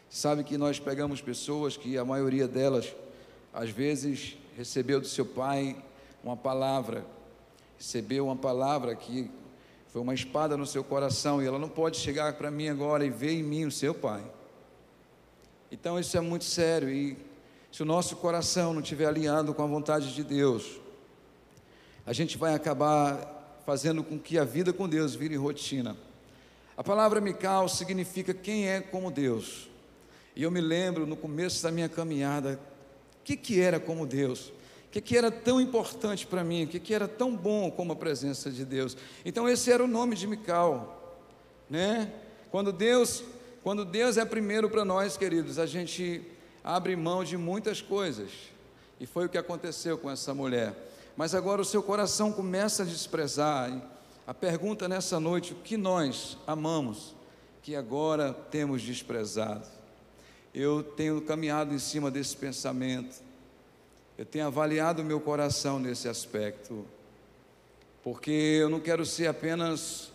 Sabe 0.10 0.46
que 0.46 0.58
nós 0.58 0.80
pegamos 0.80 1.20
pessoas 1.20 1.76
que 1.76 1.98
a 1.98 2.06
maioria 2.06 2.48
delas, 2.48 2.96
às 3.54 3.70
vezes, 3.70 4.38
recebeu 4.56 5.02
do 5.02 5.08
seu 5.08 5.26
pai 5.26 5.76
uma 6.24 6.38
palavra, 6.38 7.06
recebeu 7.78 8.28
uma 8.28 8.36
palavra 8.38 8.96
que 8.96 9.30
foi 9.98 10.04
uma 10.04 10.14
espada 10.14 10.56
no 10.56 10.68
seu 10.68 10.84
coração 10.84 11.42
e 11.42 11.48
ela 11.48 11.58
não 11.58 11.68
pode 11.68 11.98
chegar 11.98 12.34
para 12.34 12.52
mim 12.52 12.70
agora 12.70 13.04
e 13.04 13.10
ver 13.10 13.32
em 13.32 13.42
mim 13.42 13.66
o 13.66 13.72
seu 13.72 13.96
pai. 13.96 14.24
Então 15.72 16.00
isso 16.00 16.16
é 16.16 16.22
muito 16.22 16.46
sério 16.46 16.88
e 16.88 17.18
se 17.72 17.82
o 17.82 17.86
nosso 17.86 18.16
coração 18.18 18.74
não 18.74 18.82
estiver 18.82 19.08
alinhado 19.08 19.56
com 19.56 19.64
a 19.64 19.66
vontade 19.66 20.14
de 20.14 20.24
Deus, 20.24 20.80
a 22.06 22.14
gente 22.14 22.38
vai 22.38 22.54
acabar 22.54 23.60
fazendo 23.66 24.04
com 24.04 24.20
que 24.20 24.38
a 24.38 24.44
vida 24.44 24.72
com 24.72 24.88
Deus 24.88 25.16
vire 25.16 25.36
rotina. 25.36 25.98
A 26.78 26.84
palavra 26.84 27.20
Mical 27.20 27.68
significa 27.68 28.36
quem 28.36 28.70
é 28.70 28.80
como 28.80 29.10
Deus. 29.10 29.68
E 30.36 30.44
eu 30.44 30.52
me 30.52 30.62
lembro 30.62 31.08
no 31.08 31.18
começo 31.18 31.64
da 31.64 31.72
minha 31.72 31.90
caminhada, 31.90 32.60
o 33.20 33.24
que, 33.24 33.36
que 33.36 33.60
era 33.60 33.80
como 33.80 34.06
Deus? 34.06 34.54
O 34.88 34.90
que, 34.90 35.02
que 35.02 35.18
era 35.18 35.30
tão 35.30 35.60
importante 35.60 36.26
para 36.26 36.44
mim? 36.44 36.64
O 36.64 36.68
que, 36.68 36.80
que 36.80 36.94
era 36.94 37.08
tão 37.08 37.36
bom 37.36 37.70
como 37.70 37.94
a 37.94 37.96
presença 37.96 38.50
de 38.50 38.64
Deus? 38.66 38.96
Então 39.26 39.48
esse 39.48 39.72
era 39.72 39.84
o 39.84 39.88
nome 39.88 40.16
de 40.16 40.26
Mical, 40.26 41.20
né? 41.70 42.12
Quando 42.50 42.72
Deus, 42.72 43.24
quando 43.64 43.84
Deus 43.84 44.18
é 44.18 44.24
primeiro 44.24 44.70
para 44.70 44.86
nós, 44.86 45.18
queridos, 45.18 45.60
a 45.60 45.66
gente 45.66 46.22
abre 46.64 46.96
mão 46.96 47.24
de 47.24 47.38
muitas 47.38 47.82
coisas. 47.82 48.32
E 49.00 49.06
foi 49.06 49.26
o 49.26 49.30
que 49.30 49.38
aconteceu 49.38 49.98
com 49.98 50.10
essa 50.10 50.34
mulher. 50.34 50.74
Mas 51.16 51.36
agora 51.36 51.62
o 51.62 51.66
seu 51.66 51.84
coração 51.84 52.32
começa 52.32 52.84
a 52.84 52.86
desprezar. 52.86 53.72
A 54.26 54.34
pergunta 54.34 54.88
nessa 54.88 55.20
noite: 55.20 55.54
o 55.54 55.58
que 55.58 55.78
nós 55.78 56.38
amamos 56.48 57.14
que 57.62 57.76
agora 57.76 58.34
temos 58.34 58.82
desprezado? 58.82 59.68
eu 60.60 60.82
tenho 60.82 61.22
caminhado 61.22 61.72
em 61.72 61.78
cima 61.78 62.10
desse 62.10 62.36
pensamento, 62.36 63.22
eu 64.18 64.26
tenho 64.26 64.48
avaliado 64.48 65.04
o 65.04 65.06
meu 65.06 65.20
coração 65.20 65.78
nesse 65.78 66.08
aspecto, 66.08 66.84
porque 68.02 68.32
eu 68.32 68.68
não 68.68 68.80
quero 68.80 69.06
ser 69.06 69.28
apenas 69.28 70.12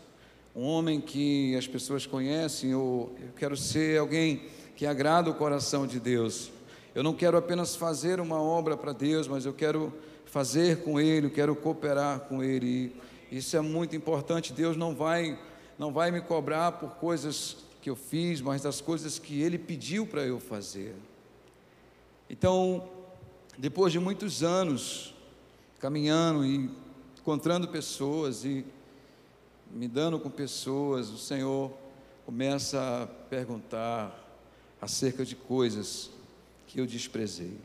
um 0.57 0.65
homem 0.65 1.01
que 1.01 1.55
as 1.57 1.69
pessoas 1.69 2.05
conhecem, 2.05 2.75
ou 2.75 3.15
eu 3.21 3.29
quero 3.37 3.57
ser 3.57 4.01
alguém 4.01 4.49
que 4.75 4.87
agrada 4.87 5.31
o 5.31 5.35
coração 5.35 5.87
de 5.87 6.01
Deus. 6.01 6.51
Eu 6.93 7.05
não 7.05 7.15
quero 7.15 7.37
apenas 7.37 7.77
fazer 7.77 8.19
uma 8.19 8.43
obra 8.43 8.77
para 8.77 8.93
Deus, 8.93 9.29
mas 9.29 9.47
eu 9.47 9.53
quero 9.53 9.95
fazer 10.27 10.83
com 10.83 11.01
Ele, 11.01 11.29
eu 11.29 11.31
quero 11.31 11.55
cooperar 11.55 12.21
com 12.21 12.43
Ele. 12.43 12.93
E 13.31 13.39
isso 13.39 13.57
é 13.57 13.61
muito 13.61 13.95
importante. 13.95 14.53
Deus 14.53 14.77
não 14.77 14.97
vai, 14.97 15.39
não 15.79 15.93
vai 15.93 16.11
me 16.11 16.21
cobrar 16.21 16.73
por 16.73 16.91
coisas 16.97 17.59
que 17.81 17.89
eu 17.89 17.95
fiz, 17.95 18.41
mas 18.41 18.63
das 18.63 18.81
coisas 18.81 19.19
que 19.19 19.41
Ele 19.41 19.59
pediu 19.59 20.07
para 20.07 20.23
eu 20.23 20.41
fazer. 20.41 20.97
Então, 22.29 22.89
depois 23.59 23.93
de 23.93 23.99
muitos 23.99 24.43
anos 24.43 25.15
caminhando 25.79 26.45
e 26.45 26.71
encontrando 27.19 27.69
pessoas 27.69 28.45
e 28.45 28.65
me 29.71 29.87
dando 29.89 30.19
com 30.19 30.31
pessoas, 30.31 31.11
o 31.11 31.19
Senhor 31.19 31.73
começa 32.25 33.03
a 33.03 33.07
perguntar 33.07 34.19
acerca 34.81 35.25
de 35.25 35.35
coisas 35.35 36.11
que 36.67 36.81
eu 36.81 36.87
desprezei. 36.87 37.59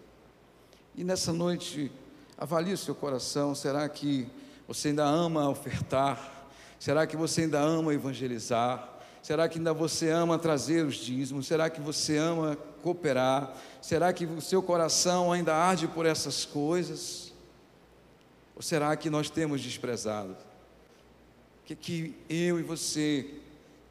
E 0.95 1.03
nessa 1.03 1.31
noite, 1.31 1.91
avalie 2.37 2.73
o 2.73 2.77
seu 2.77 2.95
coração: 2.95 3.55
será 3.55 3.87
que 3.87 4.27
você 4.67 4.89
ainda 4.89 5.05
ama 5.05 5.49
ofertar? 5.49 6.49
Será 6.79 7.07
que 7.07 7.15
você 7.15 7.41
ainda 7.41 7.59
ama 7.59 7.93
evangelizar? 7.93 8.96
Será 9.27 9.49
que 9.49 9.57
ainda 9.57 9.73
você 9.73 10.09
ama 10.09 10.39
trazer 10.39 10.85
os 10.85 10.95
dízimos? 10.95 11.47
Será 11.47 11.69
que 11.69 11.81
você 11.81 12.15
ama 12.15 12.57
cooperar? 12.81 13.57
Será 13.81 14.13
que 14.13 14.25
o 14.25 14.39
seu 14.39 14.63
coração 14.63 15.33
ainda 15.33 15.53
arde 15.53 15.85
por 15.85 16.05
essas 16.05 16.45
coisas? 16.45 17.33
Ou 18.55 18.61
será 18.61 18.95
que 18.95 19.09
nós 19.09 19.29
temos 19.29 19.59
desprezado? 19.59 20.31
O 20.31 21.65
que, 21.65 21.75
que 21.75 22.15
eu 22.29 22.57
e 22.57 22.63
você 22.63 23.29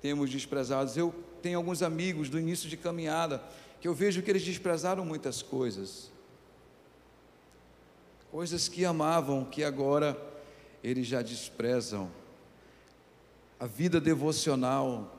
temos 0.00 0.30
desprezado? 0.30 0.90
Eu 0.98 1.14
tenho 1.42 1.58
alguns 1.58 1.82
amigos 1.82 2.30
do 2.30 2.40
início 2.40 2.66
de 2.66 2.78
caminhada 2.78 3.42
que 3.78 3.86
eu 3.86 3.92
vejo 3.92 4.22
que 4.22 4.30
eles 4.30 4.42
desprezaram 4.42 5.04
muitas 5.04 5.42
coisas. 5.42 6.10
Coisas 8.30 8.68
que 8.68 8.86
amavam, 8.86 9.44
que 9.44 9.62
agora 9.62 10.16
eles 10.82 11.06
já 11.06 11.20
desprezam. 11.20 12.10
A 13.60 13.66
vida 13.66 14.00
devocional, 14.00 15.12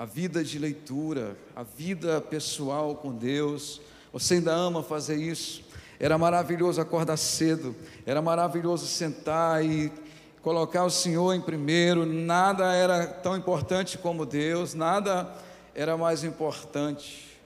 a 0.00 0.06
vida 0.06 0.42
de 0.42 0.58
leitura, 0.58 1.36
a 1.54 1.62
vida 1.62 2.22
pessoal 2.22 2.96
com 2.96 3.14
Deus. 3.14 3.82
Você 4.14 4.36
ainda 4.36 4.50
ama 4.50 4.82
fazer 4.82 5.16
isso? 5.16 5.62
Era 5.98 6.16
maravilhoso 6.16 6.80
acordar 6.80 7.18
cedo, 7.18 7.76
era 8.06 8.22
maravilhoso 8.22 8.86
sentar 8.86 9.62
e 9.62 9.92
colocar 10.40 10.84
o 10.84 10.90
Senhor 10.90 11.34
em 11.34 11.40
primeiro. 11.42 12.06
Nada 12.06 12.72
era 12.72 13.06
tão 13.06 13.36
importante 13.36 13.98
como 13.98 14.24
Deus, 14.24 14.72
nada 14.72 15.36
era 15.74 15.98
mais 15.98 16.24
importante. 16.24 17.38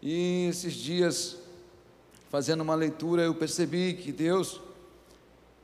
E 0.00 0.46
esses 0.48 0.72
dias, 0.72 1.36
fazendo 2.30 2.60
uma 2.60 2.76
leitura, 2.76 3.22
eu 3.22 3.34
percebi 3.34 3.94
que 3.94 4.12
Deus, 4.12 4.60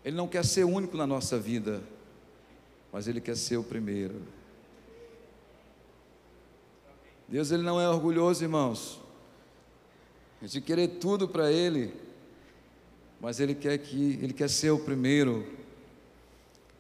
Ele 0.05 0.17
não 0.17 0.27
quer 0.27 0.45
ser 0.45 0.65
único 0.65 0.97
na 0.97 1.07
nossa 1.07 1.39
vida, 1.39 1.81
mas 2.93 3.07
Ele 3.07 3.21
quer 3.21 3.37
ser 3.37 3.57
o 3.57 3.63
primeiro. 3.63 4.42
Deus 7.33 7.51
ele 7.51 7.63
não 7.63 7.81
é 7.81 7.89
orgulhoso, 7.89 8.45
irmãos, 8.45 9.01
de 10.43 10.61
querer 10.61 10.87
tudo 11.01 11.27
para 11.27 11.51
ele, 11.51 11.95
mas 13.19 13.41
ele 13.41 13.55
quer 13.55 13.79
que 13.79 14.19
ele 14.21 14.35
quer 14.35 14.51
ser 14.51 14.71
o 14.71 14.79
primeiro. 14.79 15.47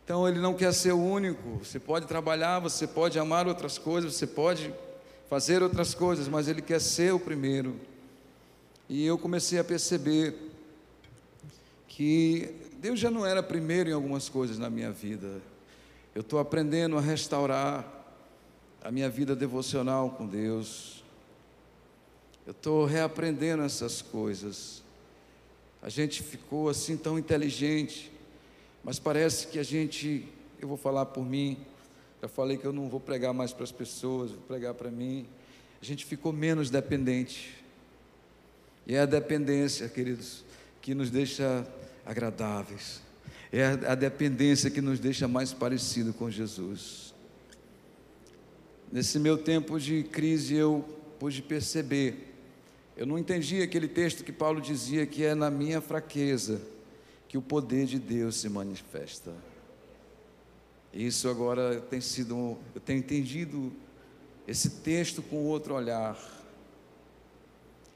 Então 0.05 0.29
ele 0.29 0.39
não 0.39 0.53
quer 0.53 0.75
ser 0.75 0.93
o 0.93 1.03
único. 1.03 1.65
Você 1.65 1.81
pode 1.81 2.07
trabalhar, 2.07 2.59
você 2.59 2.87
pode 2.87 3.19
amar 3.19 3.49
outras 3.49 3.79
coisas, 3.79 4.13
você 4.13 4.27
pode 4.27 4.71
fazer 5.27 5.63
outras 5.63 5.95
coisas, 5.95 6.29
mas 6.29 6.49
ele 6.49 6.61
quer 6.61 6.83
ser 6.83 7.15
o 7.15 7.19
primeiro. 7.19 7.75
E 8.91 9.07
eu 9.07 9.17
comecei 9.17 9.59
a 9.59 9.65
perceber 9.65 10.35
que 11.89 12.55
Deus 12.79 13.01
já 13.01 13.11
não 13.11 13.25
era 13.25 13.43
primeiro 13.43 13.89
em 13.89 13.95
algumas 13.95 14.29
coisas 14.29 14.59
na 14.59 14.69
minha 14.69 14.93
vida. 14.93 15.41
Eu 16.15 16.21
estou 16.21 16.39
aprendendo 16.39 16.99
a 16.99 17.01
restaurar 17.01 18.02
a 18.83 18.91
minha 18.91 19.09
vida 19.09 19.37
devocional 19.37 20.11
com 20.11 20.27
Deus. 20.27 21.05
Eu 22.45 22.51
estou 22.51 22.85
reaprendendo 22.85 23.63
essas 23.63 24.03
coisas. 24.03 24.83
a 25.81 25.89
gente 25.89 26.23
ficou 26.23 26.69
assim 26.69 26.97
tão 26.97 27.19
inteligente, 27.19 28.11
mas 28.85 28.99
parece 28.99 29.49
que 29.49 29.59
a 29.59 29.63
gente, 29.63 30.29
eu 30.61 30.69
vou 30.69 30.77
falar 30.77 31.07
por 31.07 31.25
mim, 31.25 31.57
já 32.21 32.29
falei 32.29 32.57
que 32.57 32.65
eu 32.65 32.73
não 32.73 32.89
vou 32.89 33.01
pregar 33.01 33.33
mais 33.33 33.53
para 33.53 33.65
as 33.65 33.73
pessoas, 33.73 34.31
vou 34.31 34.41
pregar 34.43 34.75
para 34.75 34.91
mim. 34.91 35.27
A 35.81 35.85
gente 35.85 36.05
ficou 36.05 36.33
menos 36.33 36.71
dependente. 36.71 37.57
E 38.87 38.95
é 38.95 39.01
a 39.01 39.07
dependência, 39.07 39.89
queridos, 39.89 40.45
que 40.81 40.95
nos 40.95 41.11
deixa 41.11 41.67
agradáveis. 42.05 43.01
É 43.53 43.65
a 43.67 43.95
dependência 43.95 44.71
que 44.71 44.81
nos 44.81 44.99
deixa 44.99 45.27
mais 45.27 45.53
parecido 45.53 46.13
com 46.13 46.31
Jesus. 46.31 47.12
Nesse 48.93 49.19
meu 49.19 49.39
tempo 49.39 49.81
de 49.81 50.03
crise, 50.03 50.55
eu 50.55 50.85
pude 51.19 51.41
perceber. 51.41 52.35
Eu 52.95 53.07
não 53.07 53.19
entendi 53.19 53.63
aquele 53.63 53.89
texto 53.89 54.23
que 54.23 54.31
Paulo 54.31 54.61
dizia 54.61 55.07
que 55.07 55.25
é 55.25 55.35
na 55.35 55.51
minha 55.51 55.81
fraqueza 55.81 56.61
que 57.27 57.39
o 57.39 57.43
poder 57.43 57.87
de 57.87 57.99
Deus 57.99 58.37
se 58.37 58.51
manifesta. 58.51 59.33
Isso 60.93 61.27
agora 61.31 61.81
tem 61.81 62.03
sido, 62.03 62.59
eu 62.75 62.81
tenho 62.83 62.99
entendido 62.99 63.73
esse 64.47 64.69
texto 64.69 65.23
com 65.23 65.37
outro 65.47 65.75
olhar. 65.75 66.19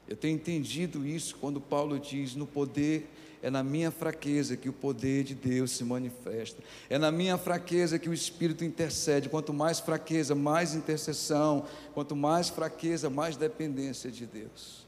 Eu 0.07 0.15
tenho 0.15 0.33
entendido 0.33 1.05
isso 1.05 1.35
quando 1.35 1.61
Paulo 1.61 1.99
diz: 1.99 2.33
no 2.33 2.47
poder, 2.47 3.07
é 3.47 3.49
na 3.49 3.63
minha 3.63 3.91
fraqueza 3.91 4.57
que 4.57 4.67
o 4.67 4.73
poder 4.73 5.23
de 5.23 5.33
Deus 5.33 5.71
se 5.71 5.81
manifesta. 5.85 6.61
É 6.89 6.97
na 6.97 7.09
minha 7.09 7.37
fraqueza 7.37 7.97
que 7.97 8.09
o 8.09 8.13
Espírito 8.13 8.65
intercede. 8.65 9.29
Quanto 9.29 9.53
mais 9.53 9.79
fraqueza, 9.79 10.35
mais 10.35 10.75
intercessão. 10.75 11.65
Quanto 11.93 12.13
mais 12.13 12.49
fraqueza, 12.49 13.09
mais 13.09 13.37
dependência 13.37 14.11
de 14.11 14.25
Deus. 14.25 14.85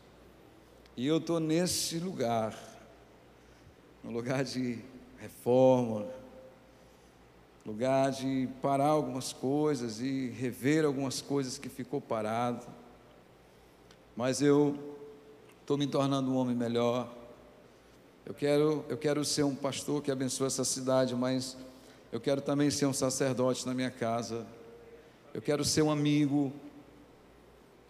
E 0.98 1.08
eu 1.08 1.20
estou 1.20 1.39
nesse 1.39 2.00
lugar, 2.00 2.54
no 4.04 4.12
lugar 4.12 4.44
de 4.44 4.80
reforma, 5.18 6.06
lugar 7.66 8.12
de 8.12 8.50
parar 8.62 8.88
algumas 8.88 9.32
coisas 9.32 10.01
e 10.01 10.32
rever 10.32 10.84
algumas 10.84 11.22
coisas 11.22 11.58
que 11.58 11.70
ficou 11.70 12.01
parado. 12.01 12.68
Mas 14.18 14.42
eu 14.42 14.78
estou 15.62 15.78
me 15.78 15.88
tornando 15.88 16.30
um 16.30 16.36
homem 16.36 16.58
melhor. 16.58 17.18
Eu 18.29 18.36
quero, 18.36 18.86
eu 18.88 18.95
quero 18.95 19.25
ser 19.25 19.41
um 19.41 19.55
pastor 19.55 20.03
que 20.03 20.12
abençoe 20.12 20.45
essa 20.45 20.63
cidade, 20.63 21.15
mas 21.15 21.57
eu 22.12 22.19
quero 22.19 22.39
também 22.41 22.69
ser 22.69 22.86
um 22.86 22.93
sacerdote 22.93 23.65
na 23.65 23.74
minha 23.74 23.89
casa. 23.89 24.45
Eu 25.33 25.41
quero 25.41 25.65
ser 25.65 25.81
um 25.81 25.89
amigo. 25.89 26.53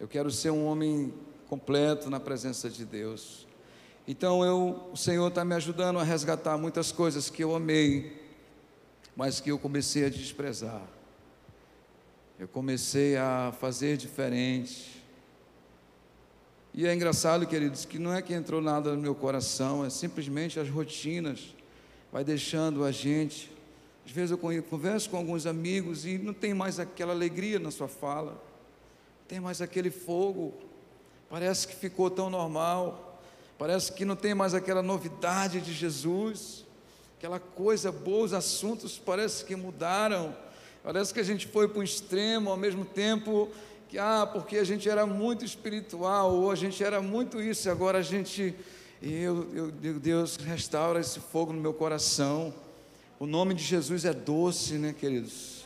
Eu 0.00 0.08
quero 0.08 0.30
ser 0.30 0.48
um 0.48 0.64
homem 0.64 1.12
completo 1.46 2.08
na 2.08 2.18
presença 2.18 2.70
de 2.70 2.86
Deus. 2.86 3.46
Então 4.08 4.42
eu, 4.42 4.88
o 4.90 4.96
Senhor 4.96 5.28
está 5.28 5.44
me 5.44 5.54
ajudando 5.54 5.98
a 5.98 6.02
resgatar 6.02 6.56
muitas 6.56 6.90
coisas 6.90 7.28
que 7.28 7.44
eu 7.44 7.54
amei, 7.54 8.18
mas 9.14 9.40
que 9.40 9.50
eu 9.50 9.58
comecei 9.58 10.06
a 10.06 10.08
desprezar. 10.08 10.88
Eu 12.38 12.48
comecei 12.48 13.14
a 13.14 13.52
fazer 13.60 13.98
diferente. 13.98 14.99
E 16.72 16.86
é 16.86 16.94
engraçado, 16.94 17.46
queridos, 17.46 17.84
que 17.84 17.98
não 17.98 18.14
é 18.14 18.22
que 18.22 18.32
entrou 18.32 18.60
nada 18.60 18.94
no 18.94 19.00
meu 19.00 19.14
coração, 19.14 19.84
é 19.84 19.90
simplesmente 19.90 20.60
as 20.60 20.68
rotinas, 20.68 21.54
vai 22.12 22.22
deixando 22.22 22.84
a 22.84 22.92
gente. 22.92 23.50
Às 24.06 24.12
vezes 24.12 24.30
eu 24.30 24.38
converso 24.38 25.10
com 25.10 25.16
alguns 25.16 25.46
amigos 25.46 26.04
e 26.06 26.16
não 26.18 26.32
tem 26.32 26.54
mais 26.54 26.78
aquela 26.78 27.12
alegria 27.12 27.58
na 27.58 27.70
sua 27.70 27.88
fala, 27.88 28.32
não 28.32 29.26
tem 29.28 29.40
mais 29.40 29.60
aquele 29.60 29.90
fogo, 29.90 30.54
parece 31.28 31.66
que 31.66 31.74
ficou 31.74 32.10
tão 32.10 32.30
normal, 32.30 33.20
parece 33.58 33.92
que 33.92 34.04
não 34.04 34.16
tem 34.16 34.34
mais 34.34 34.54
aquela 34.54 34.82
novidade 34.82 35.60
de 35.60 35.72
Jesus 35.72 36.64
aquela 37.20 37.38
coisa 37.38 37.92
boa, 37.92 38.24
os 38.24 38.32
assuntos 38.32 38.98
parece 38.98 39.44
que 39.44 39.54
mudaram, 39.54 40.34
parece 40.82 41.12
que 41.12 41.20
a 41.20 41.22
gente 41.22 41.46
foi 41.46 41.68
para 41.68 41.80
um 41.80 41.82
extremo, 41.82 42.48
ao 42.48 42.56
mesmo 42.56 42.82
tempo 42.82 43.50
que, 43.90 43.98
ah, 43.98 44.24
porque 44.32 44.56
a 44.56 44.62
gente 44.62 44.88
era 44.88 45.04
muito 45.04 45.44
espiritual, 45.44 46.32
ou 46.32 46.50
a 46.52 46.54
gente 46.54 46.82
era 46.82 47.02
muito 47.02 47.42
isso, 47.42 47.66
e 47.66 47.70
agora 47.70 47.98
a 47.98 48.02
gente, 48.02 48.54
eu, 49.02 49.48
eu 49.52 49.70
digo, 49.72 49.98
Deus, 49.98 50.36
restaura 50.36 51.00
esse 51.00 51.18
fogo 51.18 51.52
no 51.52 51.60
meu 51.60 51.74
coração, 51.74 52.54
o 53.18 53.26
nome 53.26 53.52
de 53.52 53.64
Jesus 53.64 54.04
é 54.04 54.14
doce, 54.14 54.74
né, 54.74 54.92
queridos? 54.92 55.64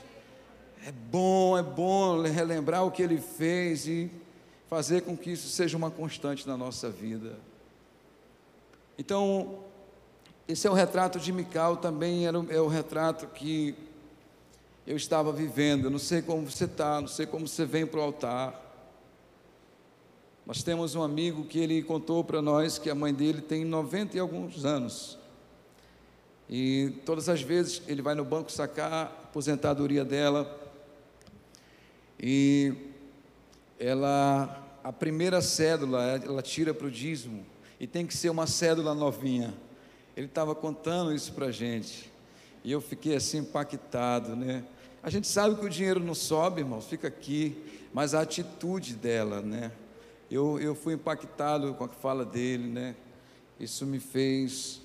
É 0.87 0.91
bom, 0.91 1.59
é 1.59 1.63
bom 1.63 2.23
relembrar 2.23 2.87
o 2.87 2.91
que 2.91 3.03
ele 3.03 3.21
fez 3.21 3.87
e 3.87 4.11
fazer 4.71 5.03
com 5.03 5.15
que 5.15 5.33
isso 5.33 5.49
seja 5.49 5.77
uma 5.77 5.91
constante 5.91 6.49
na 6.49 6.57
nossa 6.57 6.89
vida. 6.89 7.39
Então, 8.99 9.59
esse 10.49 10.67
é 10.67 10.71
o 10.71 10.75
retrato 10.75 11.21
de 11.21 11.31
Mical, 11.31 11.77
também 11.77 12.27
era, 12.27 12.39
é 12.49 12.61
o 12.61 12.69
retrato 12.69 13.27
que 13.27 13.75
eu 14.87 14.97
estava 14.97 15.33
vivendo. 15.33 15.85
Eu 15.85 15.91
não 15.91 15.99
sei 15.99 16.21
como 16.23 16.49
você 16.49 16.65
está, 16.65 17.01
não 17.01 17.09
sei 17.09 17.27
como 17.27 17.49
você 17.49 17.65
vem 17.65 17.87
para 17.87 18.01
o 18.01 18.03
altar. 18.03 18.61
Nós 20.47 20.63
temos 20.63 20.95
um 20.95 21.03
amigo 21.03 21.45
que 21.47 21.59
ele 21.59 21.83
contou 21.83 22.23
para 22.23 22.43
nós 22.43 22.79
que 22.79 22.91
a 22.91 22.95
mãe 22.95 23.15
dele 23.15 23.41
tem 23.41 23.65
90 23.65 24.17
e 24.17 24.21
alguns 24.21 24.65
anos. 24.65 25.19
E 26.51 26.93
todas 27.07 27.31
as 27.31 27.41
vezes 27.41 27.81
ele 27.89 28.03
vai 28.03 28.15
no 28.15 28.25
banco 28.25 28.53
sacar 28.53 28.93
a 28.93 29.03
aposentadoria 29.05 30.05
dela. 30.05 30.61
E 32.21 32.75
ela, 33.79 34.79
a 34.85 34.93
primeira 34.93 35.41
cédula, 35.41 36.03
ela 36.23 36.43
tira 36.43 36.75
para 36.75 36.87
o 36.87 36.91
dízimo. 36.91 37.45
E 37.81 37.87
tem 37.87 38.07
que 38.07 38.15
ser 38.15 38.29
uma 38.29 38.47
cédula 38.47 38.95
novinha. 38.95 39.55
Ele 40.15 40.27
estava 40.27 40.55
contando 40.55 41.15
isso 41.15 41.33
para 41.33 41.47
a 41.47 41.51
gente. 41.51 42.13
E 42.63 42.71
eu 42.71 42.83
fiquei 42.83 43.17
assim 43.17 43.39
impactado, 43.39 44.37
né? 44.37 44.63
A 45.05 45.11
gente 45.11 45.29
sabe 45.29 45.55
que 45.57 45.67
o 45.67 45.69
dinheiro 45.69 46.01
não 46.01 46.15
sobe, 46.15 46.63
irmão, 46.63 46.81
fica 46.81 47.09
aqui, 47.09 47.57
mas 47.93 48.15
a 48.15 48.23
atitude 48.23 48.95
dela, 48.95 49.43
né? 49.43 49.71
Eu, 50.31 50.59
eu 50.59 50.75
fui 50.75 50.95
impactado 50.95 51.75
com 51.75 51.85
a 51.85 51.89
fala 51.89 52.25
dele, 52.25 52.67
né? 52.67 52.97
Isso 53.61 53.85
me 53.85 54.01
fez 54.01 54.81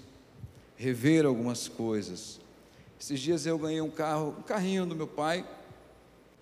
rever 0.75 1.25
algumas 1.25 1.69
coisas. 1.69 2.41
Esses 2.99 3.17
dias 3.17 3.45
eu 3.45 3.57
ganhei 3.57 3.79
um 3.79 3.89
carro, 3.89 4.35
um 4.37 4.41
carrinho 4.41 4.85
do 4.85 4.93
meu 4.93 5.07
pai, 5.07 5.47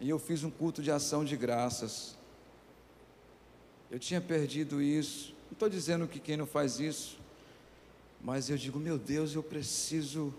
e 0.01 0.09
eu 0.09 0.17
fiz 0.17 0.43
um 0.43 0.49
culto 0.49 0.81
de 0.81 0.89
ação 0.89 1.23
de 1.23 1.37
graças. 1.37 2.17
Eu 3.91 3.99
tinha 3.99 4.19
perdido 4.19 4.81
isso. 4.81 5.35
Não 5.45 5.53
estou 5.53 5.69
dizendo 5.69 6.07
que 6.07 6.19
quem 6.19 6.35
não 6.35 6.47
faz 6.47 6.79
isso 6.79 7.17
mas 8.21 8.49
eu 8.49 8.57
digo, 8.57 8.79
meu 8.79 8.97
Deus, 8.97 9.35
eu 9.35 9.43
preciso 9.43 10.33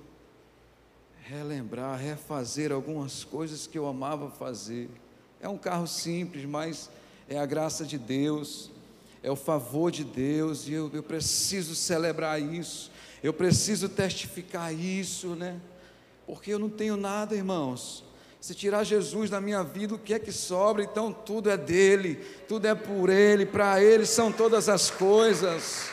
relembrar, 1.28 1.98
refazer 1.98 2.72
algumas 2.72 3.22
coisas 3.22 3.66
que 3.66 3.76
eu 3.76 3.86
amava 3.86 4.30
fazer. 4.30 4.88
É 5.42 5.48
um 5.48 5.58
carro 5.58 5.86
simples, 5.86 6.46
mas 6.46 6.88
é 7.28 7.38
a 7.38 7.44
graça 7.44 7.84
de 7.84 7.98
Deus, 7.98 8.70
é 9.22 9.30
o 9.30 9.36
favor 9.36 9.90
de 9.90 10.04
Deus, 10.04 10.66
e 10.66 10.72
eu, 10.72 10.90
eu 10.94 11.02
preciso 11.02 11.74
celebrar 11.74 12.40
isso, 12.40 12.90
eu 13.22 13.34
preciso 13.34 13.90
testificar 13.90 14.72
isso, 14.72 15.34
né? 15.34 15.60
Porque 16.26 16.50
eu 16.50 16.58
não 16.58 16.70
tenho 16.70 16.96
nada, 16.96 17.36
irmãos. 17.36 18.04
Se 18.40 18.54
tirar 18.54 18.84
Jesus 18.84 19.28
da 19.28 19.40
minha 19.40 19.62
vida, 19.62 19.96
o 19.96 19.98
que 19.98 20.14
é 20.14 20.18
que 20.18 20.32
sobra? 20.32 20.82
Então 20.82 21.12
tudo 21.12 21.50
é 21.50 21.58
dele, 21.58 22.14
tudo 22.46 22.66
é 22.66 22.74
por 22.74 23.10
ele, 23.10 23.44
para 23.44 23.82
ele 23.82 24.06
são 24.06 24.32
todas 24.32 24.66
as 24.68 24.90
coisas. 24.90 25.90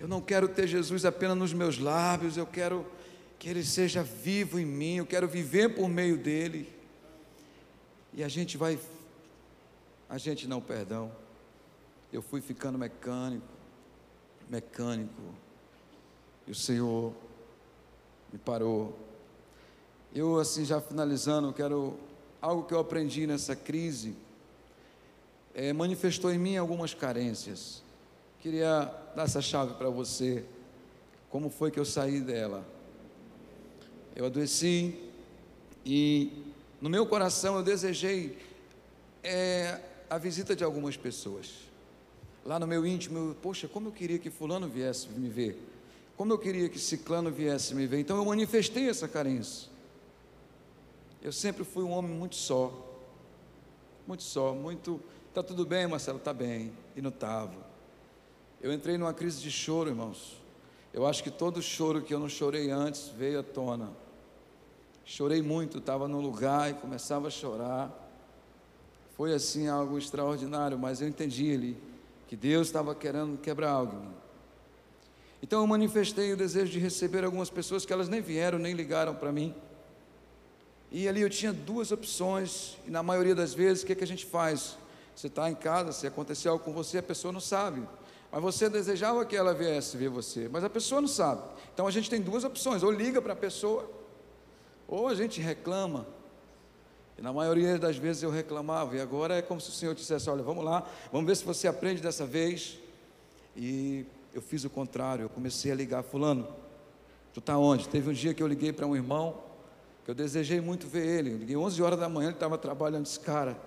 Eu 0.00 0.08
não 0.08 0.22
quero 0.22 0.48
ter 0.48 0.66
Jesus 0.66 1.04
apenas 1.04 1.36
nos 1.36 1.52
meus 1.52 1.78
lábios, 1.78 2.38
eu 2.38 2.46
quero 2.46 2.86
que 3.38 3.50
Ele 3.50 3.62
seja 3.62 4.02
vivo 4.02 4.58
em 4.58 4.64
mim, 4.64 4.96
eu 4.96 5.04
quero 5.04 5.28
viver 5.28 5.74
por 5.74 5.90
meio 5.90 6.16
dEle. 6.16 6.66
E 8.14 8.24
a 8.24 8.28
gente 8.28 8.56
vai, 8.56 8.80
a 10.08 10.16
gente 10.16 10.48
não, 10.48 10.58
perdão, 10.58 11.12
eu 12.10 12.22
fui 12.22 12.40
ficando 12.40 12.78
mecânico, 12.78 13.46
mecânico, 14.48 15.22
e 16.46 16.50
o 16.50 16.54
Senhor 16.54 17.12
me 18.32 18.38
parou. 18.38 18.98
Eu, 20.14 20.38
assim, 20.38 20.64
já 20.64 20.80
finalizando, 20.80 21.52
quero, 21.52 21.94
algo 22.40 22.64
que 22.64 22.72
eu 22.72 22.78
aprendi 22.78 23.26
nessa 23.26 23.54
crise, 23.54 24.16
é, 25.54 25.74
manifestou 25.74 26.32
em 26.32 26.38
mim 26.38 26.56
algumas 26.56 26.94
carências. 26.94 27.82
Queria 28.40 28.84
dar 29.14 29.24
essa 29.24 29.42
chave 29.42 29.74
para 29.74 29.90
você. 29.90 30.44
Como 31.28 31.50
foi 31.50 31.70
que 31.70 31.78
eu 31.78 31.84
saí 31.84 32.20
dela? 32.20 32.66
Eu 34.16 34.26
adoeci 34.26 34.98
e 35.84 36.32
no 36.80 36.88
meu 36.88 37.06
coração 37.06 37.56
eu 37.56 37.62
desejei 37.62 38.38
é, 39.22 39.80
a 40.08 40.18
visita 40.18 40.56
de 40.56 40.64
algumas 40.64 40.96
pessoas. 40.96 41.68
Lá 42.44 42.58
no 42.58 42.66
meu 42.66 42.86
íntimo, 42.86 43.18
eu, 43.18 43.36
poxa, 43.40 43.68
como 43.68 43.88
eu 43.88 43.92
queria 43.92 44.18
que 44.18 44.30
fulano 44.30 44.68
viesse 44.68 45.08
me 45.08 45.28
ver. 45.28 45.58
Como 46.16 46.32
eu 46.32 46.38
queria 46.38 46.68
que 46.68 46.78
ciclano 46.78 47.30
viesse 47.30 47.74
me 47.74 47.86
ver. 47.86 48.00
Então 48.00 48.16
eu 48.16 48.24
manifestei 48.24 48.88
essa 48.88 49.06
carência. 49.06 49.68
Eu 51.22 51.32
sempre 51.32 51.64
fui 51.64 51.84
um 51.84 51.90
homem 51.90 52.10
muito 52.10 52.36
só. 52.36 52.86
Muito 54.06 54.22
só, 54.22 54.54
muito 54.54 55.00
Tá 55.32 55.44
tudo 55.44 55.64
bem, 55.64 55.86
Marcelo? 55.86 56.18
Tá 56.18 56.32
bem. 56.32 56.72
E 56.96 57.00
não 57.00 57.10
estava. 57.10 57.69
Eu 58.62 58.74
entrei 58.74 58.98
numa 58.98 59.14
crise 59.14 59.40
de 59.40 59.50
choro, 59.50 59.88
irmãos. 59.88 60.36
Eu 60.92 61.06
acho 61.06 61.22
que 61.22 61.30
todo 61.30 61.62
choro 61.62 62.02
que 62.02 62.12
eu 62.12 62.18
não 62.18 62.28
chorei 62.28 62.70
antes 62.70 63.08
veio 63.08 63.40
à 63.40 63.42
tona. 63.42 63.90
Chorei 65.02 65.40
muito, 65.40 65.78
estava 65.78 66.06
num 66.06 66.20
lugar 66.20 66.70
e 66.70 66.74
começava 66.74 67.28
a 67.28 67.30
chorar. 67.30 67.90
Foi 69.16 69.32
assim 69.32 69.66
algo 69.66 69.96
extraordinário, 69.96 70.78
mas 70.78 71.00
eu 71.00 71.08
entendi 71.08 71.54
ali 71.54 71.76
que 72.28 72.36
Deus 72.36 72.66
estava 72.66 72.94
querendo 72.94 73.38
quebrar 73.38 73.70
algo. 73.70 73.96
Então 75.42 75.62
eu 75.62 75.66
manifestei 75.66 76.30
o 76.32 76.36
desejo 76.36 76.70
de 76.70 76.78
receber 76.78 77.24
algumas 77.24 77.48
pessoas 77.48 77.86
que 77.86 77.92
elas 77.94 78.10
nem 78.10 78.20
vieram, 78.20 78.58
nem 78.58 78.74
ligaram 78.74 79.14
para 79.14 79.32
mim. 79.32 79.54
E 80.92 81.08
ali 81.08 81.22
eu 81.22 81.30
tinha 81.30 81.52
duas 81.52 81.92
opções, 81.92 82.76
e 82.86 82.90
na 82.90 83.02
maioria 83.02 83.34
das 83.34 83.54
vezes, 83.54 83.82
o 83.82 83.86
que, 83.86 83.92
é 83.92 83.94
que 83.94 84.04
a 84.04 84.06
gente 84.06 84.26
faz? 84.26 84.76
Você 85.16 85.28
está 85.28 85.50
em 85.50 85.54
casa, 85.54 85.92
se 85.92 86.06
acontecer 86.06 86.48
algo 86.48 86.62
com 86.62 86.72
você, 86.72 86.98
a 86.98 87.02
pessoa 87.02 87.32
não 87.32 87.40
sabe. 87.40 87.82
Mas 88.30 88.40
você 88.40 88.68
desejava 88.68 89.24
que 89.24 89.34
ela 89.36 89.52
viesse 89.52 89.96
ver 89.96 90.08
você, 90.08 90.48
mas 90.48 90.62
a 90.62 90.70
pessoa 90.70 91.00
não 91.00 91.08
sabe. 91.08 91.42
Então 91.74 91.86
a 91.86 91.90
gente 91.90 92.08
tem 92.08 92.20
duas 92.20 92.44
opções: 92.44 92.82
ou 92.82 92.90
liga 92.90 93.20
para 93.20 93.32
a 93.32 93.36
pessoa, 93.36 93.90
ou 94.86 95.08
a 95.08 95.14
gente 95.14 95.40
reclama. 95.40 96.06
E 97.18 97.22
na 97.22 97.32
maioria 97.32 97.78
das 97.78 97.96
vezes 97.96 98.22
eu 98.22 98.30
reclamava, 98.30 98.96
e 98.96 99.00
agora 99.00 99.34
é 99.34 99.42
como 99.42 99.60
se 99.60 99.70
o 99.70 99.72
Senhor 99.72 99.94
dissesse: 99.94 100.30
Olha, 100.30 100.42
vamos 100.42 100.64
lá, 100.64 100.86
vamos 101.10 101.26
ver 101.26 101.36
se 101.36 101.44
você 101.44 101.66
aprende 101.66 102.00
dessa 102.00 102.24
vez. 102.24 102.78
E 103.56 104.06
eu 104.32 104.40
fiz 104.40 104.64
o 104.64 104.70
contrário, 104.70 105.24
eu 105.24 105.28
comecei 105.28 105.72
a 105.72 105.74
ligar, 105.74 106.04
Fulano, 106.04 106.46
tu 107.34 107.40
está 107.40 107.58
onde? 107.58 107.88
Teve 107.88 108.10
um 108.10 108.12
dia 108.12 108.32
que 108.32 108.40
eu 108.40 108.46
liguei 108.46 108.72
para 108.72 108.86
um 108.86 108.94
irmão, 108.94 109.42
que 110.04 110.10
eu 110.10 110.14
desejei 110.14 110.60
muito 110.60 110.86
ver 110.86 111.04
ele. 111.04 111.30
Liguei 111.30 111.56
11 111.56 111.82
horas 111.82 111.98
da 111.98 112.08
manhã, 112.08 112.28
ele 112.28 112.36
estava 112.36 112.56
trabalhando, 112.56 113.02
disse: 113.02 113.18
Cara, 113.18 113.58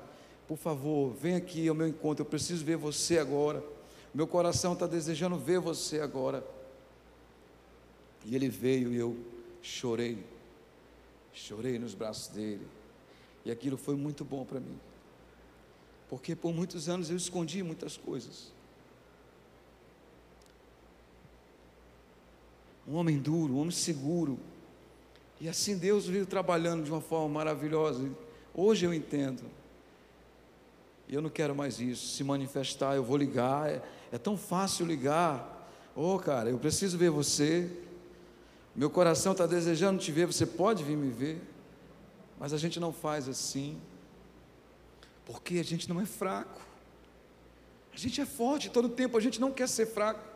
por 0.48 0.58
favor, 0.58 1.14
vem 1.14 1.36
aqui 1.36 1.68
ao 1.68 1.76
meu 1.76 1.88
encontro, 1.88 2.24
eu 2.24 2.30
preciso 2.30 2.64
ver 2.64 2.78
você 2.78 3.18
agora. 3.18 3.62
Meu 4.14 4.28
coração 4.28 4.74
está 4.74 4.86
desejando 4.86 5.38
ver 5.38 5.60
você 5.60 6.00
agora. 6.00 6.46
E 8.26 8.36
ele 8.36 8.48
veio 8.48 8.94
e 8.94 8.98
eu 8.98 9.18
chorei. 9.62 10.24
Chorei 11.34 11.80
nos 11.80 11.96
braços 11.96 12.28
dele. 12.28 12.68
E 13.44 13.52
aquilo 13.52 13.78
foi 13.78 13.96
muito 13.96 14.24
bom 14.24 14.46
para 14.46 14.60
mim. 14.60 14.80
Porque 16.10 16.36
por 16.36 16.54
muitos 16.54 16.88
anos 16.88 17.10
eu 17.10 17.18
escondi 17.18 17.64
muitas 17.64 17.98
coisas. 17.98 18.52
Um 22.88 22.96
homem 22.96 23.18
duro, 23.18 23.54
um 23.54 23.60
homem 23.60 23.72
seguro. 23.72 24.38
E 25.42 25.50
assim 25.50 25.78
Deus 25.78 26.06
veio 26.06 26.26
trabalhando 26.26 26.84
de 26.84 26.92
uma 26.92 27.02
forma 27.02 27.30
maravilhosa. 27.30 28.10
Hoje 28.54 28.86
eu 28.86 28.94
entendo. 28.94 29.44
Eu 31.14 31.22
não 31.22 31.30
quero 31.30 31.54
mais 31.56 31.80
isso. 31.80 32.16
Se 32.16 32.24
manifestar, 32.24 32.96
eu 32.96 33.04
vou 33.04 33.18
ligar. 33.18 33.70
É, 33.70 33.82
é 34.12 34.18
tão 34.18 34.36
fácil 34.36 34.86
ligar. 34.86 35.70
Ô 35.96 36.16
oh, 36.16 36.20
cara, 36.20 36.50
eu 36.50 36.58
preciso 36.58 36.98
ver 36.98 37.12
você. 37.12 37.70
Meu 38.76 38.90
coração 38.90 39.34
está 39.34 39.46
desejando 39.46 40.02
te 40.02 40.12
ver. 40.12 40.26
Você 40.26 40.46
pode 40.46 40.84
vir 40.84 40.98
me 40.98 41.12
ver. 41.12 41.40
Mas 42.40 42.52
a 42.52 42.58
gente 42.58 42.80
não 42.80 42.92
faz 42.92 43.30
assim. 43.30 43.80
Porque 45.24 45.60
a 45.60 45.64
gente 45.64 45.88
não 45.88 46.02
é 46.02 46.06
fraco. 46.06 46.60
A 47.94 47.98
gente 47.98 48.20
é 48.20 48.26
forte 48.26 48.72
todo 48.72 48.90
tempo. 48.90 49.16
A 49.16 49.22
gente 49.22 49.40
não 49.40 49.52
quer 49.52 49.70
ser 49.70 49.86
fraco. 49.86 50.28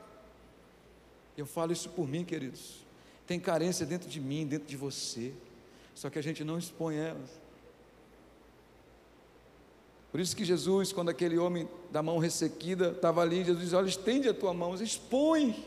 Eu 1.35 1.47
falo 1.47 1.73
isso 1.73 1.89
por 1.89 2.07
mim, 2.07 2.23
queridos. 2.23 2.85
Tem 3.25 3.39
carência 3.39 3.83
dentro 3.83 4.07
de 4.07 4.21
mim, 4.21 4.45
dentro 4.45 4.67
de 4.67 4.77
você. 4.77 5.33
Só 5.95 6.07
que 6.11 6.19
a 6.19 6.21
gente 6.21 6.43
não 6.43 6.59
expõe 6.59 6.97
elas. 6.97 7.46
Por 10.17 10.21
isso 10.21 10.35
que 10.35 10.43
Jesus, 10.43 10.91
quando 10.91 11.09
aquele 11.09 11.37
homem 11.37 11.69
da 11.91 12.01
mão 12.01 12.17
ressequida 12.17 12.89
estava 12.89 13.21
ali, 13.21 13.43
Jesus 13.43 13.65
diz: 13.65 13.73
Olha, 13.73 13.87
estende 13.87 14.27
a 14.27 14.33
tua 14.33 14.51
mão, 14.51 14.73
expõe. 14.73 15.63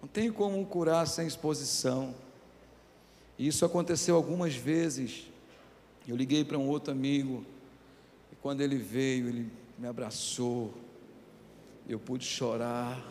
Não 0.00 0.06
tem 0.06 0.30
como 0.30 0.64
curar 0.64 1.04
sem 1.04 1.26
exposição. 1.26 2.14
E 3.36 3.48
isso 3.48 3.64
aconteceu 3.64 4.14
algumas 4.14 4.54
vezes. 4.54 5.26
Eu 6.06 6.14
liguei 6.14 6.44
para 6.44 6.56
um 6.56 6.68
outro 6.68 6.92
amigo, 6.92 7.44
e 8.30 8.36
quando 8.36 8.60
ele 8.60 8.76
veio, 8.76 9.28
ele 9.28 9.50
me 9.76 9.88
abraçou. 9.88 10.72
Eu 11.88 11.98
pude 11.98 12.24
chorar, 12.24 13.04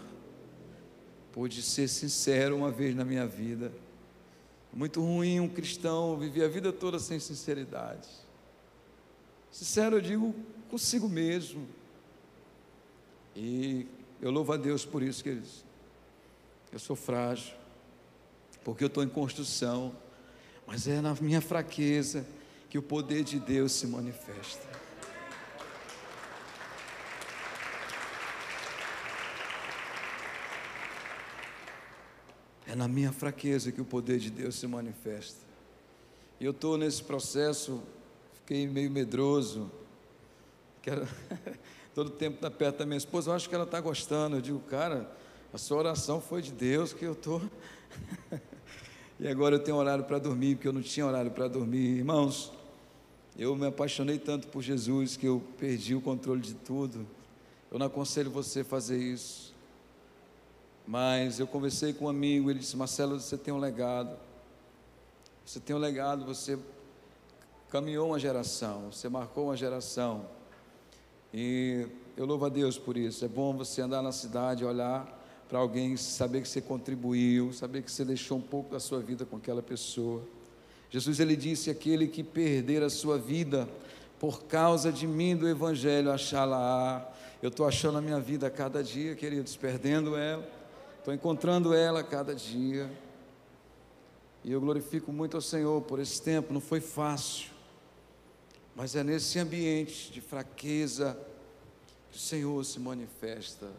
pude 1.33 1.61
ser 1.61 1.89
sincero 1.89 2.55
uma 2.55 2.71
vez 2.71 2.95
na 2.95 3.03
minha 3.03 3.27
vida. 3.27 3.73
Muito 4.71 5.01
ruim 5.01 5.41
um 5.41 5.49
cristão 5.49 6.17
viver 6.17 6.45
a 6.45 6.47
vida 6.47 6.71
toda 6.71 6.97
sem 6.97 7.19
sinceridade. 7.19 8.25
Sincero, 9.51 9.97
eu 9.97 10.01
digo 10.01 10.35
consigo 10.69 11.07
mesmo. 11.07 11.67
E 13.35 13.87
eu 14.21 14.31
louvo 14.31 14.53
a 14.53 14.57
Deus 14.57 14.85
por 14.85 15.01
isso, 15.01 15.23
queridos. 15.23 15.63
Eu 16.71 16.79
sou 16.79 16.95
frágil, 16.95 17.53
porque 18.63 18.83
eu 18.83 18.87
estou 18.87 19.03
em 19.03 19.09
construção, 19.09 19.95
mas 20.65 20.87
é 20.87 20.99
na 20.99 21.13
minha 21.15 21.39
fraqueza 21.39 22.27
que 22.69 22.77
o 22.77 22.81
poder 22.81 23.23
de 23.23 23.39
Deus 23.39 23.71
se 23.71 23.87
manifesta. 23.87 24.67
É 32.67 32.75
na 32.75 32.87
minha 32.87 33.13
fraqueza 33.13 33.71
que 33.71 33.79
o 33.79 33.85
poder 33.85 34.19
de 34.19 34.29
Deus 34.29 34.55
se 34.55 34.67
manifesta. 34.67 35.39
E 36.39 36.43
eu 36.43 36.51
estou 36.51 36.77
nesse 36.77 37.01
processo 37.01 37.81
fiquei 38.47 38.65
meio 38.65 38.89
medroso. 38.89 39.69
Todo 41.93 42.09
tempo 42.09 42.37
estar 42.37 42.49
perto 42.49 42.77
da 42.77 42.85
minha 42.85 42.97
esposa. 42.97 43.29
Eu 43.29 43.35
acho 43.35 43.49
que 43.49 43.53
ela 43.53 43.65
está 43.65 43.81
gostando. 43.81 44.37
Eu 44.37 44.41
digo, 44.41 44.59
cara, 44.61 45.11
a 45.51 45.57
sua 45.57 45.79
oração 45.79 46.21
foi 46.21 46.41
de 46.41 46.53
Deus 46.53 46.93
que 46.93 47.03
eu 47.03 47.11
estou. 47.11 47.41
e 49.19 49.27
agora 49.27 49.55
eu 49.55 49.59
tenho 49.59 49.75
horário 49.75 50.05
para 50.05 50.17
dormir, 50.17 50.55
porque 50.55 50.67
eu 50.69 50.71
não 50.71 50.81
tinha 50.81 51.05
horário 51.05 51.29
para 51.29 51.49
dormir. 51.49 51.97
Irmãos, 51.97 52.53
eu 53.37 53.53
me 53.53 53.67
apaixonei 53.67 54.17
tanto 54.17 54.47
por 54.47 54.61
Jesus 54.61 55.17
que 55.17 55.25
eu 55.25 55.43
perdi 55.57 55.93
o 55.93 55.99
controle 55.99 56.39
de 56.39 56.53
tudo. 56.53 57.05
Eu 57.69 57.77
não 57.77 57.87
aconselho 57.87 58.31
você 58.31 58.61
a 58.61 58.65
fazer 58.65 58.97
isso. 58.97 59.53
Mas 60.87 61.37
eu 61.37 61.45
conversei 61.45 61.91
com 61.91 62.05
um 62.05 62.09
amigo, 62.09 62.49
ele 62.49 62.59
disse: 62.59 62.77
Marcelo, 62.77 63.19
você 63.19 63.37
tem 63.37 63.53
um 63.53 63.59
legado. 63.59 64.17
Você 65.45 65.59
tem 65.59 65.75
um 65.75 65.79
legado, 65.79 66.23
você 66.23 66.57
caminhou 67.69 68.07
uma 68.07 68.19
geração, 68.19 68.91
você 68.91 69.09
marcou 69.09 69.45
uma 69.45 69.57
geração. 69.57 70.25
E 71.33 71.85
eu 72.15 72.25
louvo 72.25 72.45
a 72.45 72.49
Deus 72.49 72.77
por 72.77 72.95
isso. 72.95 73.25
É 73.25 73.27
bom 73.27 73.55
você 73.55 73.81
andar 73.81 74.01
na 74.01 74.11
cidade, 74.11 74.63
olhar 74.63 75.15
para 75.49 75.59
alguém, 75.59 75.95
saber 75.97 76.41
que 76.41 76.47
você 76.47 76.61
contribuiu, 76.61 77.53
saber 77.53 77.81
que 77.81 77.91
você 77.91 78.03
deixou 78.03 78.37
um 78.37 78.41
pouco 78.41 78.71
da 78.71 78.79
sua 78.79 78.99
vida 78.99 79.25
com 79.25 79.37
aquela 79.37 79.61
pessoa. 79.61 80.23
Jesus 80.89 81.19
ele 81.19 81.35
disse: 81.35 81.69
aquele 81.69 82.07
que 82.07 82.23
perder 82.23 82.83
a 82.83 82.89
sua 82.89 83.17
vida 83.17 83.67
por 84.19 84.43
causa 84.43 84.91
de 84.91 85.05
mim 85.05 85.35
do 85.35 85.47
Evangelho, 85.47 86.11
achá-la. 86.11 87.13
Eu 87.41 87.49
estou 87.49 87.67
achando 87.67 87.97
a 87.97 88.01
minha 88.01 88.19
vida 88.19 88.47
a 88.47 88.49
cada 88.49 88.83
dia, 88.83 89.15
queridos, 89.15 89.55
perdendo 89.55 90.17
ela, 90.17 90.47
estou 90.97 91.13
encontrando 91.13 91.73
ela 91.73 91.99
a 91.99 92.03
cada 92.03 92.33
dia. 92.33 92.89
E 94.43 94.51
eu 94.51 94.59
glorifico 94.59 95.11
muito 95.11 95.35
ao 95.35 95.41
Senhor 95.41 95.81
por 95.81 95.99
esse 95.99 96.21
tempo, 96.21 96.51
não 96.53 96.61
foi 96.61 96.79
fácil. 96.79 97.56
Mas 98.77 98.95
é 98.95 99.03
nesse 99.03 99.39
ambiente 99.39 100.11
de 100.11 100.21
fraqueza 100.21 101.17
que 102.11 102.17
o 102.17 102.19
Senhor 102.19 102.63
se 102.63 102.79
manifesta. 102.79 103.71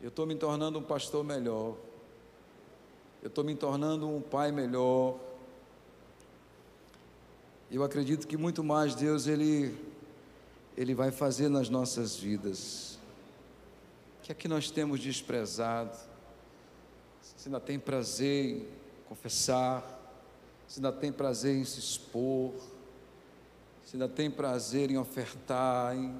Eu 0.00 0.06
estou 0.06 0.24
me 0.24 0.36
tornando 0.36 0.78
um 0.78 0.82
pastor 0.84 1.24
melhor. 1.24 1.76
Eu 3.20 3.26
estou 3.26 3.42
me 3.42 3.56
tornando 3.56 4.08
um 4.08 4.22
pai 4.22 4.52
melhor. 4.52 5.18
Eu 7.68 7.82
acredito 7.82 8.28
que 8.28 8.36
muito 8.36 8.62
mais 8.62 8.94
Deus 8.94 9.26
ele 9.26 9.76
ele 10.76 10.94
vai 10.94 11.10
fazer 11.10 11.48
nas 11.48 11.68
nossas 11.68 12.14
vidas. 12.14 13.00
O 14.20 14.22
que 14.22 14.30
é 14.30 14.34
que 14.36 14.46
nós 14.46 14.70
temos 14.70 15.00
desprezado? 15.00 15.98
Se 17.20 17.48
ainda 17.48 17.58
tem 17.58 17.80
prazer 17.80 18.58
em 18.58 18.68
confessar, 19.08 19.82
se 20.68 20.78
ainda 20.78 20.92
tem 20.92 21.10
prazer 21.10 21.56
em 21.56 21.64
se 21.64 21.80
expor, 21.80 22.52
se 23.84 23.96
ainda 23.96 24.08
tem 24.08 24.30
prazer 24.30 24.90
em 24.90 24.96
ofertar, 24.96 25.94
em 25.94 26.14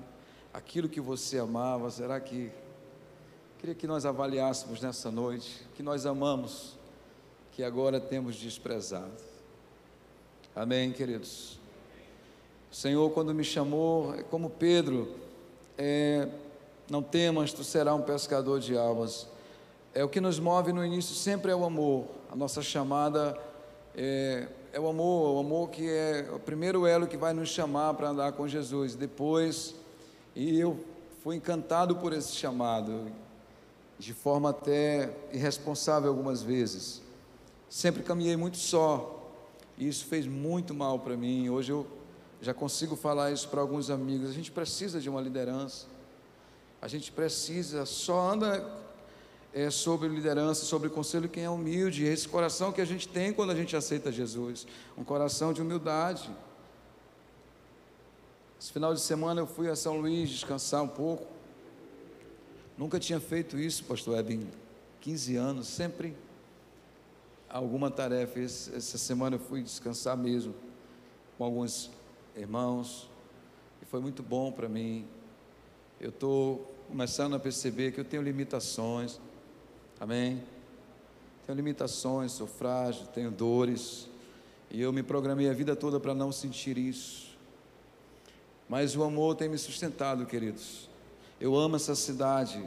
aquilo 0.53 0.88
que 0.88 1.00
você 1.00 1.38
amava, 1.38 1.90
será 1.90 2.20
que. 2.20 2.50
Queria 3.59 3.74
que 3.74 3.87
nós 3.87 4.05
avaliássemos 4.05 4.83
nessa 4.83 5.11
noite 5.11 5.66
que 5.74 5.83
nós 5.83 6.05
amamos, 6.05 6.77
que 7.53 7.64
agora 7.64 7.98
temos 7.98 8.37
desprezado. 8.37 9.12
Amém, 10.55 10.92
queridos? 10.92 11.59
O 12.70 12.74
Senhor, 12.74 13.11
quando 13.12 13.33
me 13.33 13.42
chamou, 13.42 14.14
é 14.14 14.22
como 14.22 14.50
Pedro, 14.50 15.14
é, 15.79 16.29
não 16.90 17.03
temas, 17.03 17.55
tu 17.55 17.64
serás 17.64 17.96
um 17.96 18.03
pescador 18.03 18.61
de 18.61 18.77
almas. 18.77 19.27
É 19.94 20.05
o 20.05 20.09
que 20.11 20.20
nos 20.20 20.38
move 20.38 20.72
no 20.72 20.85
início 20.85 21.14
sempre 21.14 21.50
é 21.50 21.57
o 21.57 21.64
amor. 21.64 22.07
A 22.31 22.37
nossa 22.37 22.61
chamada 22.61 23.38
é 23.96 24.48
é 24.74 24.80
o 24.80 24.88
amor, 24.88 25.37
o 25.37 25.38
amor 25.38 25.70
que 25.70 25.88
é 25.88 26.28
o 26.34 26.40
primeiro 26.40 26.84
elo 26.84 27.06
que 27.06 27.16
vai 27.16 27.32
nos 27.32 27.48
chamar 27.48 27.94
para 27.94 28.08
andar 28.08 28.32
com 28.32 28.48
Jesus. 28.48 28.96
Depois 28.96 29.76
E 30.34 30.58
eu 30.58 30.84
fui 31.22 31.37
encantado 31.37 31.94
por 31.94 32.12
esse 32.12 32.32
chamado, 32.32 33.06
de 33.96 34.12
forma 34.12 34.50
até 34.50 35.14
irresponsável 35.32 36.10
algumas 36.10 36.42
vezes. 36.42 37.00
Sempre 37.70 38.02
caminhei 38.02 38.37
muito 38.37 38.56
só, 38.56 39.32
e 39.78 39.87
isso 39.87 40.06
fez 40.06 40.26
muito 40.26 40.74
mal 40.74 40.98
para 40.98 41.16
mim. 41.16 41.48
Hoje 41.48 41.70
eu 41.70 41.87
já 42.40 42.52
consigo 42.52 42.96
falar 42.96 43.30
isso 43.30 43.48
para 43.48 43.60
alguns 43.60 43.90
amigos. 43.90 44.28
A 44.28 44.32
gente 44.32 44.50
precisa 44.50 45.00
de 45.00 45.08
uma 45.08 45.20
liderança. 45.20 45.87
A 46.82 46.88
gente 46.88 47.12
precisa, 47.12 47.87
só 47.87 48.32
anda 48.32 48.83
é, 49.54 49.70
sobre 49.70 50.08
liderança, 50.08 50.64
sobre 50.64 50.90
conselho 50.90 51.28
quem 51.28 51.44
é 51.44 51.48
humilde. 51.48 52.04
Esse 52.04 52.28
coração 52.28 52.72
que 52.72 52.80
a 52.80 52.84
gente 52.84 53.06
tem 53.06 53.32
quando 53.32 53.50
a 53.50 53.54
gente 53.54 53.76
aceita 53.76 54.10
Jesus, 54.10 54.66
um 54.98 55.04
coração 55.04 55.52
de 55.52 55.62
humildade. 55.62 56.28
Esse 58.60 58.72
final 58.72 58.92
de 58.92 59.00
semana 59.00 59.40
eu 59.40 59.46
fui 59.46 59.70
a 59.70 59.76
São 59.76 60.00
Luís 60.00 60.28
descansar 60.28 60.82
um 60.82 60.88
pouco. 60.88 61.24
Nunca 62.76 62.98
tinha 62.98 63.20
feito 63.20 63.56
isso, 63.56 63.84
pastor 63.84 64.14
Web, 64.14 64.34
em 64.34 64.50
15 65.00 65.36
anos, 65.36 65.68
sempre 65.68 66.16
alguma 67.48 67.92
tarefa. 67.92 68.40
Essa 68.40 68.98
semana 68.98 69.36
eu 69.36 69.40
fui 69.40 69.62
descansar 69.62 70.16
mesmo 70.16 70.52
com 71.38 71.44
alguns 71.44 71.92
irmãos 72.34 73.08
e 73.80 73.84
foi 73.84 74.00
muito 74.00 74.20
bom 74.20 74.50
para 74.50 74.68
mim. 74.68 75.06
Eu 76.00 76.08
estou 76.08 76.74
começando 76.88 77.34
a 77.34 77.38
perceber 77.38 77.92
que 77.92 78.00
eu 78.00 78.04
tenho 78.04 78.22
limitações, 78.22 79.20
Amém? 80.00 80.42
Tenho 81.46 81.57
limitações, 81.57 82.33
sou 82.33 82.46
frágil, 82.46 83.07
tenho 83.09 83.30
dores, 83.30 84.09
e 84.70 84.80
eu 84.80 84.92
me 84.92 85.02
programei 85.02 85.48
a 85.48 85.52
vida 85.52 85.76
toda 85.76 86.00
para 86.00 86.14
não 86.14 86.33
sentir 86.33 86.78
isso. 86.78 87.37
Mas 88.68 88.96
o 88.96 89.04
amor 89.04 89.37
tem 89.37 89.48
me 89.48 89.59
sustentado, 89.59 90.24
queridos. 90.26 90.88
Eu 91.40 91.54
amo 91.54 91.76
essa 91.76 91.94
cidade. 91.94 92.62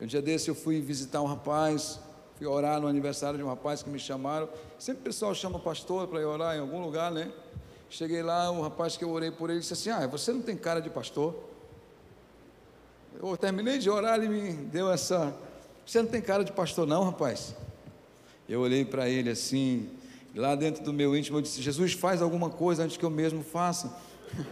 Um 0.00 0.06
dia 0.06 0.20
desse 0.20 0.50
eu 0.50 0.54
fui 0.54 0.80
visitar 0.80 1.22
um 1.22 1.26
rapaz, 1.26 2.00
fui 2.36 2.46
orar 2.46 2.80
no 2.80 2.88
aniversário 2.88 3.38
de 3.38 3.44
um 3.44 3.48
rapaz 3.48 3.82
que 3.82 3.88
me 3.88 3.98
chamaram. 3.98 4.48
Sempre 4.78 5.02
o 5.02 5.04
pessoal 5.04 5.34
chama 5.34 5.58
pastor 5.58 6.08
para 6.08 6.20
ir 6.20 6.24
orar 6.24 6.56
em 6.56 6.60
algum 6.60 6.82
lugar, 6.82 7.12
né? 7.12 7.32
Cheguei 7.88 8.22
lá, 8.22 8.50
o 8.50 8.62
rapaz 8.62 8.96
que 8.96 9.04
eu 9.04 9.10
orei 9.10 9.30
por 9.30 9.48
ele 9.48 9.60
disse 9.60 9.74
assim: 9.74 9.90
Ah, 9.90 10.06
você 10.06 10.32
não 10.32 10.42
tem 10.42 10.56
cara 10.56 10.80
de 10.80 10.90
pastor? 10.90 11.34
Eu 13.22 13.36
terminei 13.36 13.78
de 13.78 13.88
orar, 13.88 14.18
ele 14.18 14.28
me 14.28 14.52
deu 14.52 14.90
essa 14.90 15.38
você 15.86 16.00
não 16.00 16.08
tem 16.08 16.20
cara 16.20 16.44
de 16.44 16.52
pastor, 16.52 16.86
não, 16.86 17.04
rapaz? 17.04 17.54
Eu 18.48 18.60
olhei 18.60 18.84
para 18.84 19.08
ele 19.08 19.30
assim, 19.30 19.88
lá 20.34 20.54
dentro 20.54 20.84
do 20.84 20.92
meu 20.92 21.16
íntimo, 21.16 21.38
eu 21.38 21.42
disse: 21.42 21.62
Jesus, 21.62 21.92
faz 21.92 22.22
alguma 22.22 22.50
coisa 22.50 22.84
antes 22.84 22.96
que 22.96 23.04
eu 23.04 23.10
mesmo 23.10 23.42
faça. 23.42 23.92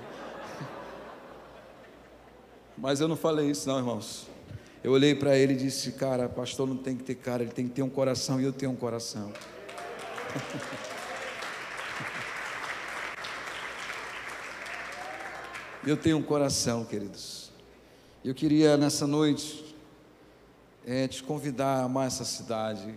Mas 2.77 3.01
eu 3.01 3.09
não 3.09 3.17
falei 3.17 3.51
isso, 3.51 3.69
não, 3.69 3.79
irmãos. 3.79 4.27
Eu 4.83 4.93
olhei 4.93 5.15
para 5.15 5.37
ele 5.37 5.53
e 5.53 5.57
disse: 5.57 5.93
Cara, 5.93 6.27
pastor 6.29 6.67
não 6.67 6.77
tem 6.77 6.97
que 6.97 7.05
ter 7.05 7.15
cara, 7.15 7.43
ele 7.43 7.53
tem 7.53 7.69
que 7.69 7.75
ter 7.75 7.83
um 7.83 7.91
coração 7.91 8.41
e 8.41 8.45
eu 8.45 8.53
tenho 8.53 8.73
um 8.73 8.77
coração. 8.77 9.31
eu 15.87 15.97
tenho 15.97 16.17
um 16.17 16.23
coração, 16.23 16.85
queridos. 16.85 17.53
Eu 18.25 18.35
queria 18.35 18.77
nessa 18.77 19.07
noite 19.07 19.70
é 20.87 21.07
te 21.07 21.23
convidar 21.23 21.81
a 21.81 21.85
amar 21.85 22.07
essa 22.07 22.25
cidade, 22.25 22.95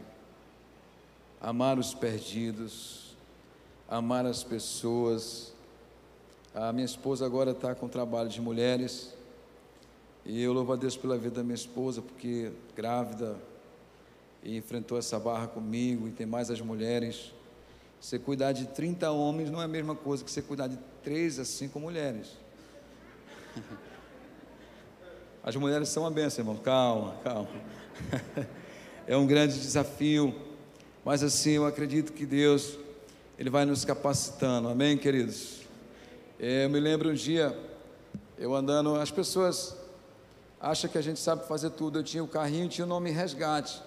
amar 1.41 1.77
os 1.77 1.93
perdidos, 1.93 3.15
amar 3.89 4.25
as 4.25 4.43
pessoas. 4.43 5.53
A 6.55 6.71
minha 6.71 6.85
esposa 6.85 7.25
agora 7.25 7.51
está 7.51 7.75
com 7.75 7.87
trabalho 7.87 8.29
de 8.29 8.39
mulheres 8.39 9.13
e 10.25 10.41
eu 10.41 10.53
louvo 10.53 10.71
a 10.73 10.75
Deus 10.75 10.95
pela 10.95 11.17
vida 11.17 11.35
da 11.35 11.43
minha 11.43 11.55
esposa, 11.55 12.01
porque 12.01 12.51
grávida 12.75 13.35
e 14.41 14.57
enfrentou 14.57 14.97
essa 14.97 15.19
barra 15.19 15.47
comigo 15.47 16.07
e 16.07 16.11
tem 16.11 16.25
mais 16.25 16.49
as 16.49 16.61
mulheres. 16.61 17.33
Você 17.99 18.19
cuidar 18.19 18.51
de 18.51 18.67
30 18.67 19.11
homens 19.11 19.49
não 19.49 19.61
é 19.61 19.65
a 19.65 19.67
mesma 19.67 19.95
coisa 19.95 20.23
que 20.23 20.31
você 20.31 20.41
cuidar 20.41 20.67
de 20.67 20.77
3 21.03 21.39
a 21.39 21.45
5 21.45 21.79
mulheres. 21.79 22.37
As 25.43 25.57
mulheres 25.57 25.89
são 25.89 26.03
uma 26.03 26.11
benção, 26.11 26.41
irmão. 26.41 26.55
Calma, 26.55 27.15
calma. 27.21 27.49
é 29.05 29.17
um 29.17 29.27
grande 29.27 29.59
desafio, 29.59 30.33
mas 31.03 31.21
assim 31.21 31.51
eu 31.51 31.65
acredito 31.65 32.13
que 32.13 32.25
Deus 32.25 32.77
ele 33.37 33.49
vai 33.49 33.65
nos 33.65 33.83
capacitando. 33.83 34.69
Amém, 34.69 34.97
queridos. 34.97 35.59
É, 36.39 36.63
eu 36.63 36.69
me 36.69 36.79
lembro 36.79 37.09
um 37.09 37.13
dia 37.13 37.57
eu 38.37 38.55
andando, 38.55 38.95
as 38.95 39.11
pessoas 39.11 39.75
acham 40.61 40.89
que 40.89 40.97
a 40.97 41.01
gente 41.01 41.19
sabe 41.19 41.45
fazer 41.45 41.71
tudo. 41.71 41.99
Eu 41.99 42.03
tinha 42.03 42.23
o 42.23 42.27
carrinho, 42.27 42.69
tinha 42.69 42.85
o 42.85 42.87
nome 42.87 43.11
resgate. 43.11 43.81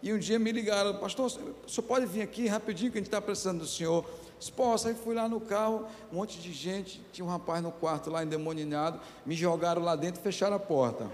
E 0.00 0.12
um 0.12 0.18
dia 0.18 0.38
me 0.38 0.52
ligaram, 0.52 0.96
pastor, 0.98 1.26
o 1.26 1.68
senhor 1.68 1.86
pode 1.88 2.06
vir 2.06 2.22
aqui 2.22 2.46
rapidinho 2.46 2.92
que 2.92 2.98
a 2.98 3.00
gente 3.00 3.08
está 3.08 3.20
precisando 3.20 3.58
do 3.58 3.66
senhor. 3.66 4.08
Posso, 4.48 4.88
aí 4.88 4.94
fui 4.94 5.14
lá 5.14 5.28
no 5.28 5.38
carro, 5.38 5.86
um 6.10 6.16
monte 6.16 6.40
de 6.40 6.50
gente, 6.52 7.02
tinha 7.12 7.24
um 7.24 7.28
rapaz 7.28 7.62
no 7.62 7.70
quarto 7.70 8.08
lá 8.08 8.24
endemoninhado, 8.24 8.98
me 9.26 9.34
jogaram 9.34 9.82
lá 9.82 9.94
dentro 9.94 10.20
e 10.20 10.22
fecharam 10.22 10.56
a 10.56 10.58
porta. 10.58 11.06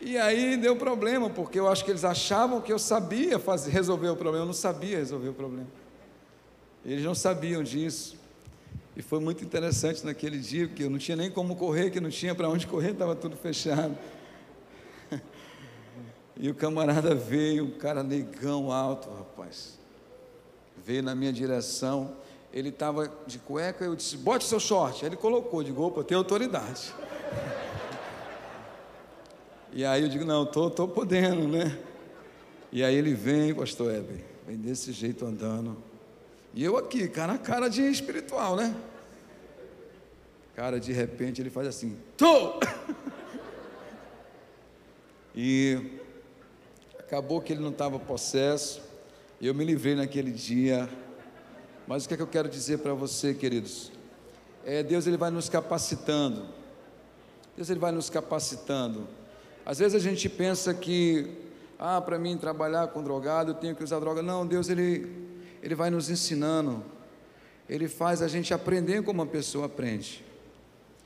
E 0.00 0.16
aí 0.16 0.56
deu 0.56 0.76
problema, 0.76 1.28
porque 1.28 1.58
eu 1.58 1.68
acho 1.68 1.84
que 1.84 1.90
eles 1.90 2.04
achavam 2.04 2.60
que 2.62 2.72
eu 2.72 2.78
sabia 2.78 3.38
fazer, 3.38 3.70
resolver 3.70 4.08
o 4.08 4.16
problema, 4.16 4.44
eu 4.44 4.46
não 4.46 4.54
sabia 4.54 4.96
resolver 4.96 5.28
o 5.28 5.34
problema. 5.34 5.66
Eles 6.86 7.04
não 7.04 7.14
sabiam 7.14 7.62
disso. 7.62 8.16
E 8.96 9.02
foi 9.02 9.20
muito 9.20 9.44
interessante 9.44 10.06
naquele 10.06 10.38
dia, 10.38 10.68
porque 10.68 10.84
eu 10.84 10.90
não 10.90 10.98
tinha 10.98 11.16
nem 11.16 11.30
como 11.30 11.54
correr, 11.54 11.90
que 11.90 12.00
não 12.00 12.10
tinha 12.10 12.34
para 12.34 12.48
onde 12.48 12.66
correr, 12.66 12.92
estava 12.92 13.14
tudo 13.14 13.36
fechado. 13.36 13.96
E 16.40 16.48
o 16.48 16.54
camarada 16.54 17.16
veio, 17.16 17.64
um 17.64 17.70
cara 17.72 18.00
negão 18.00 18.70
alto, 18.70 19.10
rapaz 19.10 19.77
veio 20.84 21.02
na 21.02 21.14
minha 21.14 21.32
direção, 21.32 22.16
ele 22.52 22.70
estava 22.70 23.10
de 23.26 23.38
cueca, 23.38 23.84
eu 23.84 23.94
disse, 23.94 24.16
bote 24.16 24.44
seu 24.44 24.58
short. 24.58 25.04
Aí 25.04 25.10
ele 25.10 25.16
colocou, 25.16 25.62
de 25.62 25.72
opa, 25.72 26.02
tem 26.02 26.16
autoridade. 26.16 26.94
e 29.72 29.84
aí 29.84 30.02
eu 30.02 30.08
digo, 30.08 30.24
não, 30.24 30.46
tô, 30.46 30.70
tô 30.70 30.88
podendo, 30.88 31.46
né? 31.46 31.78
E 32.72 32.82
aí 32.82 32.94
ele 32.94 33.14
vem, 33.14 33.54
pastor 33.54 33.94
Heber, 33.94 34.24
vem 34.46 34.56
desse 34.56 34.92
jeito 34.92 35.24
andando. 35.24 35.76
E 36.54 36.64
eu 36.64 36.76
aqui, 36.76 37.08
cara, 37.08 37.36
cara 37.38 37.68
de 37.68 37.82
espiritual, 37.82 38.56
né? 38.56 38.74
Cara, 40.54 40.80
de 40.80 40.92
repente 40.92 41.40
ele 41.40 41.50
faz 41.50 41.68
assim, 41.68 41.96
tô! 42.16 42.58
e 45.34 46.00
acabou 46.98 47.40
que 47.40 47.52
ele 47.52 47.62
não 47.62 47.70
estava 47.70 47.98
possesso. 47.98 48.87
Eu 49.40 49.54
me 49.54 49.64
livrei 49.64 49.94
naquele 49.94 50.32
dia. 50.32 50.88
Mas 51.86 52.04
o 52.04 52.08
que 52.08 52.14
é 52.14 52.16
que 52.16 52.22
eu 52.22 52.26
quero 52.26 52.48
dizer 52.48 52.78
para 52.78 52.92
você, 52.92 53.32
queridos? 53.32 53.92
É, 54.64 54.82
Deus 54.82 55.06
ele 55.06 55.16
vai 55.16 55.30
nos 55.30 55.48
capacitando. 55.48 56.44
Deus 57.56 57.70
ele 57.70 57.78
vai 57.78 57.92
nos 57.92 58.10
capacitando. 58.10 59.06
Às 59.64 59.78
vezes 59.78 59.94
a 59.94 60.00
gente 60.00 60.28
pensa 60.28 60.74
que, 60.74 61.30
ah, 61.78 62.00
para 62.00 62.18
mim 62.18 62.36
trabalhar 62.36 62.88
com 62.88 63.00
drogado 63.00 63.52
eu 63.52 63.54
tenho 63.54 63.76
que 63.76 63.84
usar 63.84 64.00
droga. 64.00 64.22
Não, 64.22 64.44
Deus 64.44 64.68
ele, 64.68 65.08
ele 65.62 65.76
vai 65.76 65.88
nos 65.88 66.10
ensinando. 66.10 66.84
Ele 67.68 67.86
faz 67.86 68.22
a 68.22 68.26
gente 68.26 68.52
aprender 68.52 69.04
como 69.04 69.22
uma 69.22 69.28
pessoa 69.28 69.66
aprende. 69.66 70.24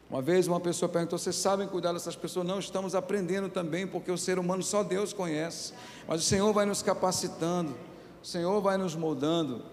Uma 0.08 0.22
vez 0.22 0.48
uma 0.48 0.60
pessoa 0.60 0.88
perguntou: 0.88 1.18
Vocês 1.18 1.36
sabem 1.36 1.68
cuidar 1.68 1.92
dessas 1.92 2.16
pessoas? 2.16 2.46
Não, 2.46 2.58
estamos 2.58 2.94
aprendendo 2.94 3.50
também, 3.50 3.86
porque 3.86 4.10
o 4.10 4.16
ser 4.16 4.38
humano 4.38 4.62
só 4.62 4.82
Deus 4.82 5.12
conhece. 5.12 5.74
Mas 6.08 6.22
o 6.22 6.24
Senhor 6.24 6.50
vai 6.54 6.64
nos 6.64 6.82
capacitando. 6.82 7.91
O 8.22 8.24
Senhor 8.24 8.60
vai 8.60 8.76
nos 8.76 8.94
moldando. 8.94 9.64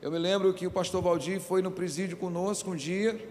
Eu 0.00 0.10
me 0.10 0.18
lembro 0.18 0.54
que 0.54 0.66
o 0.66 0.70
pastor 0.70 1.02
Valdir 1.02 1.42
foi 1.42 1.60
no 1.60 1.70
presídio 1.70 2.16
conosco 2.16 2.70
um 2.70 2.74
dia. 2.74 3.22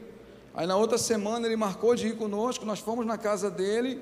Aí 0.53 0.67
na 0.67 0.75
outra 0.75 0.99
semana 0.99 1.47
ele 1.47 1.55
marcou 1.55 1.95
de 1.95 2.09
ir 2.09 2.15
conosco. 2.15 2.63
Nós 2.63 2.77
fomos 2.77 3.03
na 3.03 3.17
casa 3.17 3.49
dele, 3.49 3.99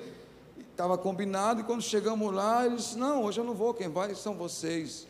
estava 0.70 0.98
combinado. 0.98 1.62
E 1.62 1.64
quando 1.64 1.80
chegamos 1.80 2.30
lá, 2.30 2.66
ele 2.66 2.76
disse: 2.76 2.98
Não, 2.98 3.24
hoje 3.24 3.40
eu 3.40 3.44
não 3.44 3.54
vou, 3.54 3.72
quem 3.72 3.88
vai 3.88 4.14
são 4.14 4.34
vocês. 4.34 5.08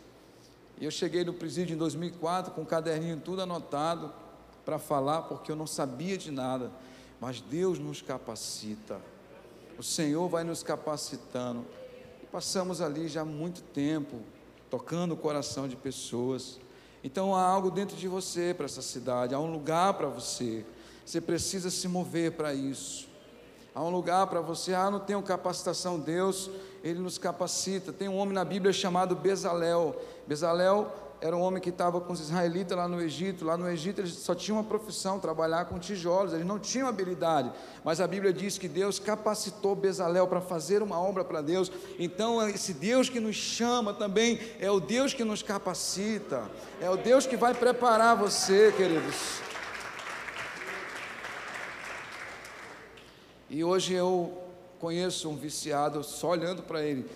E 0.80 0.84
eu 0.84 0.90
cheguei 0.92 1.24
no 1.24 1.32
presídio 1.32 1.74
em 1.74 1.78
2004 1.78 2.52
com 2.52 2.60
um 2.60 2.64
caderninho 2.64 3.16
tudo 3.16 3.42
anotado 3.42 4.14
para 4.64 4.78
falar, 4.78 5.22
porque 5.22 5.50
eu 5.50 5.56
não 5.56 5.66
sabia 5.66 6.16
de 6.16 6.30
nada. 6.30 6.70
Mas 7.20 7.40
Deus 7.40 7.76
nos 7.80 8.00
capacita. 8.00 9.00
O 9.76 9.82
Senhor 9.82 10.28
vai 10.28 10.44
nos 10.44 10.62
capacitando. 10.62 11.66
E 12.22 12.26
passamos 12.26 12.80
ali 12.80 13.08
já 13.08 13.24
muito 13.24 13.62
tempo 13.62 14.22
tocando 14.70 15.12
o 15.12 15.16
coração 15.16 15.68
de 15.68 15.76
pessoas. 15.76 16.58
Então 17.02 17.34
há 17.34 17.42
algo 17.42 17.70
dentro 17.70 17.96
de 17.96 18.08
você 18.08 18.54
para 18.54 18.66
essa 18.66 18.82
cidade, 18.82 19.34
há 19.34 19.38
um 19.38 19.52
lugar 19.52 19.94
para 19.94 20.08
você. 20.08 20.64
Você 21.04 21.20
precisa 21.20 21.70
se 21.70 21.86
mover 21.86 22.32
para 22.32 22.52
isso. 22.52 23.08
Há 23.72 23.82
um 23.82 23.90
lugar 23.90 24.26
para 24.26 24.40
você. 24.40 24.74
Ah, 24.74 24.90
não 24.90 24.98
tenho 24.98 25.22
capacitação. 25.22 26.00
Deus, 26.00 26.50
Ele 26.82 26.98
nos 26.98 27.18
capacita. 27.18 27.92
Tem 27.92 28.08
um 28.08 28.16
homem 28.16 28.34
na 28.34 28.44
Bíblia 28.44 28.72
chamado 28.72 29.14
Bezalel. 29.14 29.94
Bezalel 30.26 30.90
era 31.20 31.36
um 31.36 31.40
homem 31.40 31.62
que 31.62 31.70
estava 31.70 32.00
com 32.00 32.12
os 32.12 32.20
israelitas 32.20 32.76
lá 32.76 32.86
no 32.86 33.00
Egito. 33.00 33.44
Lá 33.44 33.56
no 33.56 33.68
Egito 33.68 34.00
eles 34.00 34.12
só 34.12 34.34
tinham 34.34 34.58
uma 34.58 34.64
profissão, 34.64 35.18
trabalhar 35.18 35.64
com 35.64 35.78
tijolos, 35.78 36.32
eles 36.32 36.46
não 36.46 36.58
tinham 36.58 36.88
habilidade. 36.88 37.50
Mas 37.82 38.00
a 38.00 38.06
Bíblia 38.06 38.32
diz 38.32 38.58
que 38.58 38.68
Deus 38.68 38.98
capacitou 38.98 39.74
Bezalel 39.74 40.26
para 40.26 40.40
fazer 40.40 40.82
uma 40.82 41.00
obra 41.00 41.24
para 41.24 41.40
Deus. 41.40 41.72
Então, 41.98 42.46
esse 42.48 42.74
Deus 42.74 43.08
que 43.08 43.18
nos 43.18 43.36
chama 43.36 43.94
também 43.94 44.38
é 44.60 44.70
o 44.70 44.78
Deus 44.78 45.14
que 45.14 45.24
nos 45.24 45.42
capacita, 45.42 46.50
é 46.80 46.90
o 46.90 46.96
Deus 46.96 47.26
que 47.26 47.36
vai 47.36 47.54
preparar 47.54 48.16
você, 48.16 48.72
queridos. 48.76 49.40
E 53.48 53.64
hoje 53.64 53.94
eu 53.94 54.36
conheço 54.78 55.30
um 55.30 55.36
viciado 55.36 56.04
só 56.04 56.30
olhando 56.30 56.62
para 56.62 56.82
ele, 56.82 57.08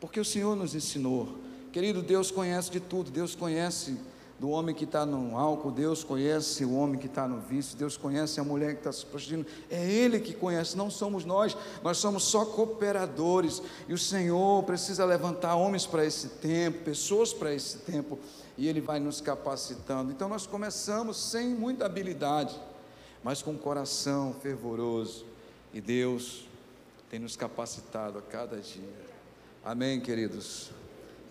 porque 0.00 0.18
o 0.18 0.24
Senhor 0.24 0.56
nos 0.56 0.74
ensinou. 0.74 1.41
Querido, 1.72 2.02
Deus 2.02 2.30
conhece 2.30 2.70
de 2.70 2.80
tudo, 2.80 3.10
Deus 3.10 3.34
conhece 3.34 3.98
do 4.38 4.50
homem 4.50 4.74
que 4.74 4.84
está 4.84 5.06
no 5.06 5.38
álcool, 5.38 5.70
Deus 5.70 6.02
conhece 6.02 6.64
o 6.64 6.74
homem 6.74 6.98
que 6.98 7.06
está 7.06 7.28
no 7.28 7.40
vício, 7.40 7.78
Deus 7.78 7.96
conhece 7.96 8.40
a 8.40 8.44
mulher 8.44 8.72
que 8.72 8.80
está 8.80 8.92
se 8.92 9.06
prostituindo, 9.06 9.46
é 9.70 9.88
Ele 9.88 10.18
que 10.18 10.34
conhece, 10.34 10.76
não 10.76 10.90
somos 10.90 11.24
nós, 11.24 11.56
nós 11.82 11.98
somos 11.98 12.24
só 12.24 12.44
cooperadores, 12.44 13.62
e 13.88 13.94
o 13.94 13.98
Senhor 13.98 14.64
precisa 14.64 15.04
levantar 15.04 15.54
homens 15.54 15.86
para 15.86 16.04
esse 16.04 16.28
tempo, 16.28 16.84
pessoas 16.84 17.32
para 17.32 17.54
esse 17.54 17.78
tempo, 17.78 18.18
e 18.58 18.66
Ele 18.66 18.80
vai 18.80 18.98
nos 18.98 19.20
capacitando. 19.20 20.10
Então 20.10 20.28
nós 20.28 20.44
começamos 20.44 21.16
sem 21.16 21.50
muita 21.50 21.86
habilidade, 21.86 22.60
mas 23.22 23.40
com 23.40 23.52
um 23.52 23.58
coração 23.58 24.34
fervoroso, 24.42 25.24
e 25.72 25.80
Deus 25.80 26.48
tem 27.08 27.20
nos 27.20 27.36
capacitado 27.36 28.18
a 28.18 28.22
cada 28.22 28.58
dia. 28.58 28.82
Amém, 29.64 30.00
queridos? 30.00 30.81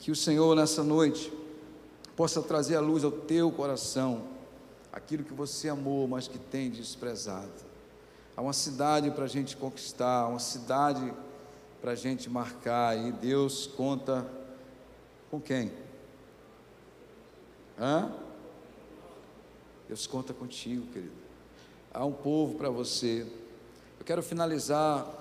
Que 0.02 0.10
o 0.10 0.16
Senhor 0.16 0.56
nessa 0.56 0.84
noite 0.84 1.32
possa 2.16 2.42
trazer 2.42 2.76
à 2.76 2.80
luz 2.80 3.04
ao 3.04 3.12
teu 3.12 3.52
coração 3.52 4.24
aquilo 4.92 5.24
que 5.24 5.32
você 5.32 5.70
amou, 5.70 6.08
mas 6.08 6.28
que 6.28 6.40
tem 6.40 6.72
desprezado. 6.72 7.52
Há 8.36 8.42
uma 8.42 8.52
cidade 8.52 9.12
para 9.12 9.26
a 9.26 9.28
gente 9.28 9.56
conquistar, 9.56 10.28
uma 10.28 10.40
cidade 10.40 11.14
para 11.80 11.92
a 11.92 11.96
gente 11.96 12.32
marcar, 12.32 12.98
e 12.98 13.12
Deus 13.12 13.68
conta 13.68 14.28
com 15.30 15.40
quem? 15.40 15.72
Hã? 17.80 18.12
Deus 19.88 20.08
conta 20.08 20.34
contigo, 20.34 20.88
querido. 20.88 21.14
Há 21.94 22.04
um 22.04 22.12
povo 22.12 22.56
para 22.56 22.72
você. 22.72 23.28
Eu 24.00 24.06
quero 24.06 24.24
finalizar 24.24 25.21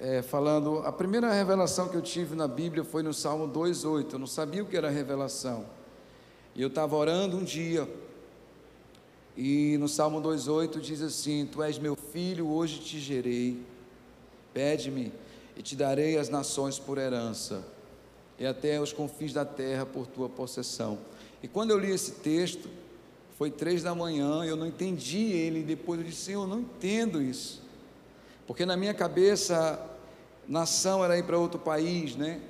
é, 0.00 0.22
falando, 0.22 0.78
a 0.84 0.92
primeira 0.92 1.32
revelação 1.32 1.88
que 1.88 1.96
eu 1.96 2.02
tive 2.02 2.36
na 2.36 2.46
Bíblia 2.46 2.84
foi 2.84 3.02
no 3.02 3.12
Salmo 3.12 3.48
2,8. 3.48 4.12
Eu 4.12 4.18
não 4.18 4.26
sabia 4.26 4.62
o 4.62 4.66
que 4.66 4.76
era 4.76 4.88
revelação. 4.88 5.66
E 6.54 6.62
eu 6.62 6.68
estava 6.68 6.94
orando 6.96 7.36
um 7.36 7.44
dia, 7.44 7.88
e 9.36 9.76
no 9.78 9.88
Salmo 9.88 10.20
2,8 10.20 10.80
diz 10.80 11.02
assim: 11.02 11.46
Tu 11.46 11.62
és 11.62 11.78
meu 11.78 11.94
filho, 11.94 12.48
hoje 12.48 12.80
te 12.80 12.98
gerei. 12.98 13.62
Pede-me, 14.52 15.12
e 15.56 15.62
te 15.62 15.76
darei 15.76 16.18
as 16.18 16.28
nações 16.28 16.78
por 16.78 16.98
herança, 16.98 17.64
e 18.38 18.46
até 18.46 18.80
os 18.80 18.92
confins 18.92 19.32
da 19.32 19.44
terra 19.44 19.86
por 19.86 20.06
tua 20.06 20.28
possessão. 20.28 20.98
E 21.42 21.46
quando 21.46 21.70
eu 21.70 21.78
li 21.78 21.90
esse 21.90 22.12
texto, 22.12 22.68
foi 23.36 23.50
três 23.50 23.84
da 23.84 23.94
manhã, 23.94 24.44
eu 24.44 24.56
não 24.56 24.66
entendi 24.66 25.30
ele, 25.32 25.62
depois 25.62 26.00
eu 26.00 26.06
disse: 26.06 26.32
eu 26.32 26.46
não 26.46 26.60
entendo 26.60 27.22
isso. 27.22 27.67
Porque 28.48 28.64
na 28.64 28.78
minha 28.78 28.94
cabeça, 28.94 29.78
nação 30.48 31.04
era 31.04 31.18
ir 31.18 31.22
para 31.22 31.38
outro 31.38 31.60
país, 31.60 32.16
né? 32.16 32.40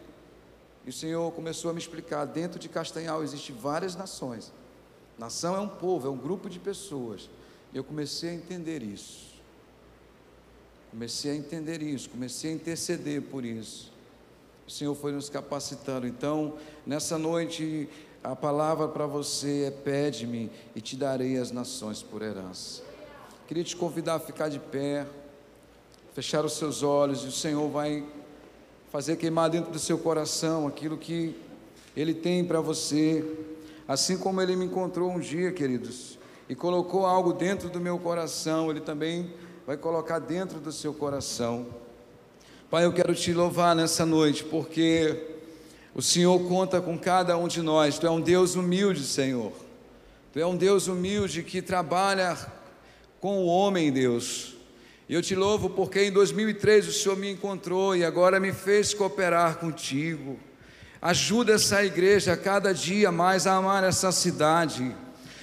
E 0.86 0.90
o 0.90 0.92
Senhor 0.92 1.32
começou 1.32 1.72
a 1.72 1.74
me 1.74 1.80
explicar: 1.80 2.24
dentro 2.24 2.56
de 2.56 2.68
Castanhal 2.68 3.20
existem 3.24 3.54
várias 3.54 3.96
nações. 3.96 4.52
Nação 5.18 5.56
é 5.56 5.58
um 5.58 5.68
povo, 5.68 6.06
é 6.06 6.10
um 6.10 6.16
grupo 6.16 6.48
de 6.48 6.60
pessoas. 6.60 7.28
E 7.74 7.76
eu 7.76 7.82
comecei 7.82 8.30
a 8.30 8.34
entender 8.34 8.80
isso. 8.80 9.26
Comecei 10.92 11.32
a 11.32 11.34
entender 11.34 11.82
isso, 11.82 12.08
comecei 12.08 12.52
a 12.52 12.54
interceder 12.54 13.22
por 13.22 13.44
isso. 13.44 13.92
O 14.68 14.70
Senhor 14.70 14.94
foi 14.94 15.10
nos 15.10 15.28
capacitando. 15.28 16.06
Então, 16.06 16.54
nessa 16.86 17.18
noite, 17.18 17.88
a 18.22 18.36
palavra 18.36 18.86
para 18.86 19.04
você 19.04 19.64
é: 19.64 19.70
pede-me 19.72 20.48
e 20.76 20.80
te 20.80 20.94
darei 20.94 21.38
as 21.38 21.50
nações 21.50 22.04
por 22.04 22.22
herança. 22.22 22.84
Queria 23.48 23.64
te 23.64 23.74
convidar 23.74 24.14
a 24.14 24.20
ficar 24.20 24.48
de 24.48 24.60
pé 24.60 25.04
fechar 26.18 26.44
os 26.44 26.54
seus 26.54 26.82
olhos 26.82 27.22
e 27.22 27.28
o 27.28 27.30
Senhor 27.30 27.68
vai 27.68 28.02
fazer 28.90 29.14
queimar 29.14 29.48
dentro 29.48 29.70
do 29.70 29.78
seu 29.78 29.96
coração 29.96 30.66
aquilo 30.66 30.98
que 30.98 31.32
Ele 31.96 32.12
tem 32.12 32.44
para 32.44 32.60
você, 32.60 33.24
assim 33.86 34.18
como 34.18 34.42
Ele 34.42 34.56
me 34.56 34.64
encontrou 34.64 35.12
um 35.12 35.20
dia, 35.20 35.52
queridos, 35.52 36.18
e 36.48 36.56
colocou 36.56 37.06
algo 37.06 37.32
dentro 37.32 37.68
do 37.68 37.78
meu 37.78 38.00
coração, 38.00 38.68
Ele 38.68 38.80
também 38.80 39.32
vai 39.64 39.76
colocar 39.76 40.18
dentro 40.18 40.58
do 40.58 40.72
seu 40.72 40.92
coração. 40.92 41.68
Pai, 42.68 42.84
eu 42.84 42.92
quero 42.92 43.14
te 43.14 43.32
louvar 43.32 43.76
nessa 43.76 44.04
noite, 44.04 44.42
porque 44.42 45.36
o 45.94 46.02
Senhor 46.02 46.36
conta 46.48 46.80
com 46.80 46.98
cada 46.98 47.38
um 47.38 47.46
de 47.46 47.62
nós, 47.62 47.96
Tu 47.96 48.08
é 48.08 48.10
um 48.10 48.20
Deus 48.20 48.56
humilde, 48.56 49.04
Senhor, 49.04 49.52
Tu 50.32 50.40
é 50.40 50.46
um 50.46 50.56
Deus 50.56 50.88
humilde 50.88 51.44
que 51.44 51.62
trabalha 51.62 52.36
com 53.20 53.38
o 53.38 53.46
homem, 53.46 53.92
Deus. 53.92 54.57
E 55.08 55.14
eu 55.14 55.22
te 55.22 55.34
louvo 55.34 55.70
porque 55.70 56.02
em 56.02 56.12
2003 56.12 56.86
o 56.86 56.92
Senhor 56.92 57.16
me 57.16 57.30
encontrou 57.30 57.96
e 57.96 58.04
agora 58.04 58.38
me 58.38 58.52
fez 58.52 58.92
cooperar 58.92 59.56
contigo. 59.56 60.38
Ajuda 61.00 61.54
essa 61.54 61.82
igreja 61.82 62.36
cada 62.36 62.74
dia 62.74 63.10
mais 63.10 63.46
a 63.46 63.54
amar 63.54 63.84
essa 63.84 64.12
cidade 64.12 64.94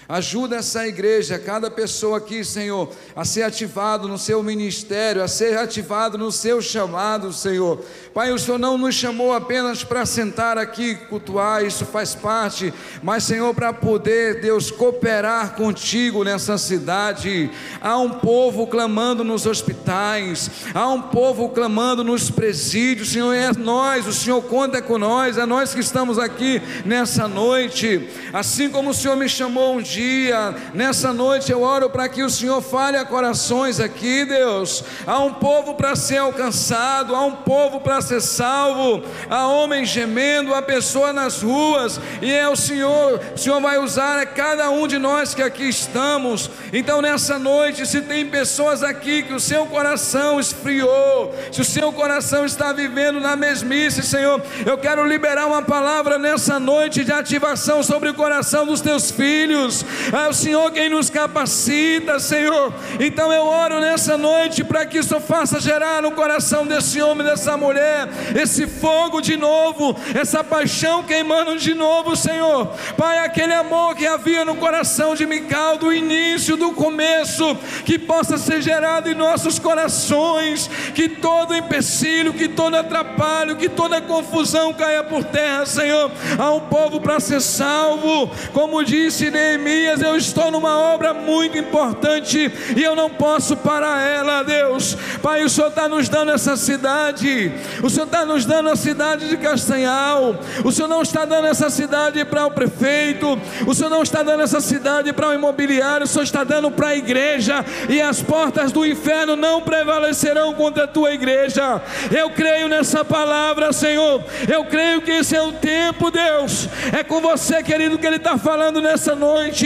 Ajuda 0.07 0.57
essa 0.57 0.87
igreja, 0.87 1.39
cada 1.39 1.71
pessoa 1.71 2.19
aqui, 2.19 2.45
Senhor, 2.45 2.91
a 3.15 3.25
ser 3.25 3.41
ativado 3.41 4.07
no 4.07 4.19
seu 4.19 4.43
ministério, 4.43 5.23
a 5.23 5.27
ser 5.27 5.57
ativado 5.57 6.15
no 6.15 6.31
seu 6.31 6.61
chamado, 6.61 7.33
Senhor. 7.33 7.83
Pai, 8.13 8.31
o 8.31 8.37
Senhor 8.37 8.59
não 8.59 8.77
nos 8.77 8.93
chamou 8.93 9.33
apenas 9.33 9.83
para 9.83 10.05
sentar 10.05 10.59
aqui, 10.59 10.93
cultuar, 10.93 11.65
isso 11.65 11.85
faz 11.87 12.13
parte, 12.13 12.71
mas, 13.01 13.23
Senhor, 13.23 13.51
para 13.55 13.73
poder, 13.73 14.41
Deus, 14.41 14.69
cooperar 14.69 15.55
contigo 15.55 16.23
nessa 16.23 16.55
cidade. 16.59 17.49
Há 17.81 17.97
um 17.97 18.11
povo 18.11 18.67
clamando 18.67 19.23
nos 19.23 19.47
hospitais, 19.47 20.51
há 20.71 20.87
um 20.87 21.01
povo 21.01 21.49
clamando 21.49 22.03
nos 22.03 22.29
presídios, 22.29 23.09
Senhor, 23.09 23.33
é 23.33 23.51
nós, 23.53 24.05
o 24.05 24.13
Senhor 24.13 24.41
conta 24.43 24.83
com 24.83 24.99
nós, 24.99 25.39
é 25.39 25.47
nós 25.47 25.73
que 25.73 25.79
estamos 25.79 26.19
aqui 26.19 26.61
nessa 26.85 27.27
noite. 27.27 28.07
Assim 28.31 28.69
como 28.69 28.91
o 28.91 28.93
Senhor 28.93 29.17
me 29.17 29.27
chamou 29.27 29.77
um 29.77 29.81
dia 29.81 29.94
dia, 29.95 30.53
nessa 30.73 31.13
noite 31.13 31.49
eu 31.49 31.61
oro 31.61 31.89
para 31.89 32.09
que 32.09 32.21
o 32.21 32.29
Senhor 32.29 32.61
fale 32.61 32.97
a 32.97 33.05
corações 33.05 33.79
aqui, 33.79 34.25
Deus. 34.25 34.83
Há 35.07 35.19
um 35.19 35.35
povo 35.35 35.75
para 35.75 35.95
ser 35.95 36.17
alcançado, 36.17 37.15
há 37.15 37.21
um 37.21 37.31
povo 37.31 37.79
para 37.79 38.01
ser 38.01 38.21
salvo, 38.21 39.01
há 39.29 39.47
homens 39.47 39.87
gemendo, 39.87 40.53
há 40.53 40.61
pessoa 40.61 41.13
nas 41.13 41.41
ruas, 41.41 41.99
e 42.21 42.29
é 42.29 42.47
o 42.49 42.57
Senhor, 42.57 43.21
o 43.33 43.37
Senhor 43.37 43.61
vai 43.61 43.77
usar 43.77 44.19
a 44.19 44.25
cada 44.25 44.69
um 44.69 44.85
de 44.85 44.97
nós 44.97 45.33
que 45.33 45.41
aqui 45.41 45.69
estamos. 45.69 46.49
Então, 46.73 47.01
nessa 47.01 47.39
noite, 47.39 47.85
se 47.85 48.01
tem 48.01 48.25
pessoas 48.27 48.83
aqui 48.83 49.23
que 49.23 49.33
o 49.33 49.39
seu 49.39 49.65
coração 49.65 50.41
esfriou, 50.41 51.33
se 51.53 51.61
o 51.61 51.65
seu 51.65 51.93
coração 51.93 52.45
está 52.45 52.73
vivendo 52.73 53.21
na 53.21 53.37
mesmice, 53.37 54.03
Senhor, 54.03 54.41
eu 54.65 54.77
quero 54.77 55.07
liberar 55.07 55.47
uma 55.47 55.61
palavra 55.61 56.19
nessa 56.19 56.59
noite 56.59 57.05
de 57.05 57.13
ativação 57.13 57.81
sobre 57.81 58.09
o 58.09 58.13
coração 58.13 58.65
dos 58.65 58.81
teus 58.81 59.09
filhos 59.09 59.84
é 60.11 60.27
o 60.27 60.33
Senhor 60.33 60.71
quem 60.71 60.89
nos 60.89 61.09
capacita, 61.09 62.19
Senhor. 62.19 62.73
Então 62.99 63.31
eu 63.31 63.45
oro 63.45 63.79
nessa 63.79 64.17
noite 64.17 64.63
para 64.63 64.85
que 64.85 64.99
isso 64.99 65.19
faça 65.19 65.59
gerar 65.59 66.01
no 66.01 66.11
coração 66.11 66.65
desse 66.65 67.01
homem, 67.01 67.25
dessa 67.25 67.55
mulher, 67.57 68.07
esse 68.35 68.67
fogo 68.67 69.21
de 69.21 69.37
novo, 69.37 69.95
essa 70.13 70.43
paixão 70.43 71.03
queimando 71.03 71.57
de 71.57 71.73
novo, 71.73 72.15
Senhor. 72.15 72.67
Pai, 72.97 73.19
aquele 73.19 73.53
amor 73.53 73.95
que 73.95 74.05
havia 74.05 74.43
no 74.45 74.55
coração 74.55 75.15
de 75.15 75.25
Mical 75.25 75.77
do 75.77 75.93
início, 75.93 76.57
do 76.57 76.71
começo, 76.71 77.55
que 77.85 77.97
possa 77.97 78.37
ser 78.37 78.61
gerado 78.61 79.09
em 79.09 79.15
nossos 79.15 79.59
corações, 79.59 80.69
que 80.93 81.07
todo 81.09 81.55
empecilho, 81.55 82.33
que 82.33 82.47
todo 82.47 82.75
atrapalho, 82.75 83.55
que 83.55 83.69
toda 83.69 84.01
confusão 84.01 84.73
caia 84.73 85.03
por 85.03 85.23
terra, 85.23 85.65
Senhor. 85.65 86.11
Há 86.37 86.51
um 86.51 86.61
povo 86.61 86.99
para 86.99 87.19
ser 87.19 87.41
salvo, 87.41 88.31
como 88.53 88.83
disse 88.83 89.29
Neemias 89.31 89.74
Neemias, 89.75 90.01
eu 90.01 90.15
estou 90.15 90.49
numa 90.49 90.77
obra 90.77 91.13
muito 91.13 91.57
importante 91.57 92.51
e 92.75 92.81
eu 92.81 92.95
não 92.95 93.09
posso 93.09 93.57
parar 93.57 94.01
ela, 94.01 94.41
Deus. 94.41 94.95
Pai, 95.21 95.43
o 95.43 95.49
Senhor 95.49 95.67
está 95.67 95.89
nos 95.89 96.07
dando 96.07 96.31
essa 96.31 96.55
cidade, 96.55 97.51
O 97.83 97.89
Senhor 97.89 98.05
está 98.05 98.25
nos 98.25 98.45
dando 98.45 98.69
a 98.69 98.75
cidade 98.75 99.27
de 99.27 99.37
Castanhal. 99.37 100.35
O 100.63 100.71
Senhor 100.71 100.87
não 100.87 101.01
está 101.01 101.25
dando 101.25 101.47
essa 101.47 101.69
cidade 101.69 102.23
para 102.23 102.45
o 102.45 102.51
prefeito. 102.51 103.37
O 103.67 103.73
Senhor 103.73 103.89
não 103.89 104.01
está 104.01 104.23
dando 104.23 104.43
essa 104.43 104.61
cidade 104.61 105.11
para 105.11 105.29
o 105.29 105.33
imobiliário. 105.33 106.05
O 106.05 106.07
Senhor 106.07 106.23
está 106.23 106.43
dando 106.43 106.71
para 106.71 106.89
a 106.89 106.95
igreja. 106.95 107.65
E 107.89 108.01
as 108.01 108.21
portas 108.21 108.71
do 108.71 108.85
inferno 108.85 109.35
não 109.35 109.61
prevalecerão 109.61 110.53
contra 110.53 110.85
a 110.85 110.87
tua 110.87 111.13
igreja. 111.13 111.81
Eu 112.15 112.29
creio 112.29 112.67
nessa 112.67 113.03
palavra, 113.03 113.73
Senhor. 113.73 114.23
Eu 114.51 114.63
creio 114.65 115.01
que 115.01 115.11
esse 115.11 115.35
é 115.35 115.41
o 115.41 115.51
tempo, 115.51 116.09
Deus. 116.09 116.69
É 116.93 117.03
com 117.03 117.19
você, 117.19 117.61
querido, 117.61 117.97
que 117.97 118.05
Ele 118.05 118.17
está 118.17 118.37
falando 118.37 118.81
nessa 118.81 119.15
noite. 119.15 119.64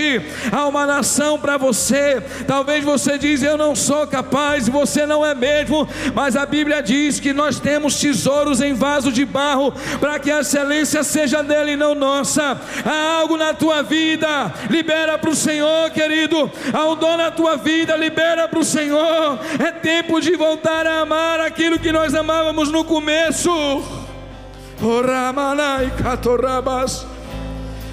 Há 0.52 0.68
uma 0.68 0.86
nação 0.86 1.40
para 1.40 1.58
você. 1.58 2.22
Talvez 2.48 2.84
você 2.84 3.18
diz: 3.18 3.44
Eu 3.44 3.58
não 3.58 3.76
sou 3.76 4.08
capaz. 4.08 4.68
Você 4.68 5.06
não 5.06 5.26
é 5.26 5.36
mesmo. 5.36 5.88
Mas 6.14 6.36
a 6.36 6.46
Bíblia 6.46 6.82
diz 6.82 7.20
que 7.20 7.34
nós 7.34 7.60
temos 7.60 8.00
tesouros 8.00 8.62
em 8.62 8.74
vaso 8.74 9.12
de 9.12 9.26
barro, 9.26 9.74
para 10.00 10.20
que 10.20 10.32
a 10.32 10.40
excelência 10.40 11.04
seja 11.04 11.44
dele 11.44 11.72
e 11.72 11.78
não 11.78 11.94
nossa. 11.94 12.60
Há 12.86 13.20
algo 13.20 13.38
na 13.38 13.54
tua 13.54 13.84
vida, 13.84 14.54
libera 14.70 15.18
para 15.18 15.30
o 15.30 15.36
Senhor, 15.36 15.90
querido. 15.92 16.52
Há 16.74 16.86
um 16.86 16.96
dom 16.96 17.18
na 17.18 17.32
tua 17.32 17.58
vida, 17.58 17.96
libera 17.96 18.48
para 18.48 18.60
o 18.60 18.66
Senhor. 18.66 19.40
É 19.60 19.72
tempo 19.72 20.20
de 20.20 20.36
voltar 20.36 20.88
a 20.88 21.02
amar 21.02 21.40
aquilo 21.40 21.80
que 21.80 21.92
nós 21.92 22.14
amávamos 22.16 22.72
no 22.72 22.84
começo. 22.84 23.50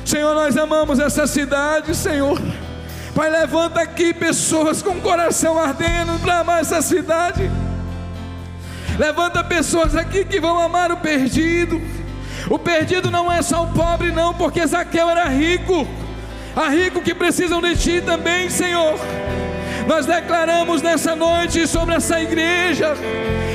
Senhor, 0.06 0.36
nós 0.36 0.56
amamos 0.56 1.00
essa 1.00 1.26
cidade, 1.26 1.92
Senhor. 1.92 2.40
Pai, 3.12 3.28
levanta 3.28 3.80
aqui 3.80 4.14
pessoas 4.14 4.80
com 4.80 5.00
coração 5.00 5.58
ardendo 5.58 6.16
para 6.20 6.38
amar 6.38 6.60
essa 6.60 6.80
cidade. 6.80 7.50
Levanta 8.96 9.42
pessoas 9.42 9.96
aqui 9.96 10.24
que 10.24 10.38
vão 10.38 10.60
amar 10.60 10.92
o 10.92 10.98
perdido. 10.98 11.82
O 12.48 12.56
perdido 12.56 13.10
não 13.10 13.32
é 13.32 13.42
só 13.42 13.64
o 13.64 13.72
pobre, 13.72 14.12
não, 14.12 14.32
porque 14.32 14.64
Zaqueu 14.64 15.10
era 15.10 15.24
rico. 15.24 15.84
Há 16.54 16.68
rico 16.68 17.02
que 17.02 17.12
precisam 17.12 17.60
de 17.60 17.74
ti 17.74 18.00
também, 18.00 18.48
Senhor. 18.48 18.96
Nós 19.86 20.04
declaramos 20.04 20.82
nessa 20.82 21.14
noite 21.14 21.66
sobre 21.66 21.94
essa 21.94 22.20
igreja, 22.20 22.94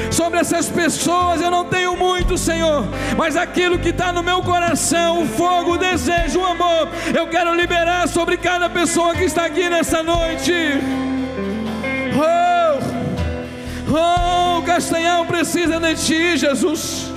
sobre 0.09 0.39
essas 0.39 0.69
pessoas. 0.69 1.41
Eu 1.41 1.51
não 1.51 1.65
tenho 1.65 1.95
muito, 1.97 2.37
Senhor, 2.37 2.87
mas 3.17 3.35
aquilo 3.35 3.77
que 3.77 3.89
está 3.89 4.13
no 4.13 4.23
meu 4.23 4.41
coração, 4.41 5.23
o 5.23 5.27
fogo, 5.27 5.73
o 5.73 5.77
desejo, 5.77 6.39
o 6.39 6.45
amor, 6.45 6.87
eu 7.13 7.27
quero 7.27 7.53
liberar 7.53 8.07
sobre 8.07 8.37
cada 8.37 8.69
pessoa 8.69 9.13
que 9.13 9.25
está 9.25 9.45
aqui 9.45 9.69
nessa 9.69 10.01
noite. 10.01 10.53
Oh! 12.15 13.01
Oh, 13.93 14.61
Castanhal 14.61 15.25
precisa 15.25 15.79
de 15.79 15.95
ti, 15.95 16.37
Jesus. 16.37 17.11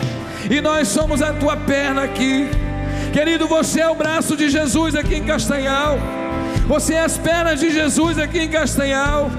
E 0.50 0.60
nós 0.60 0.88
somos 0.88 1.22
a 1.22 1.32
tua 1.32 1.56
perna 1.56 2.02
aqui. 2.02 2.48
Querido, 3.12 3.46
você 3.46 3.80
é 3.80 3.88
o 3.88 3.94
braço 3.94 4.36
de 4.36 4.50
Jesus 4.50 4.96
aqui 4.96 5.14
em 5.14 5.24
Castanhal. 5.24 6.23
Você 6.66 6.94
é 6.94 7.00
as 7.00 7.18
pernas 7.18 7.60
de 7.60 7.70
Jesus 7.70 8.18
aqui 8.18 8.40
em 8.40 8.48
Castanhal. 8.48 9.30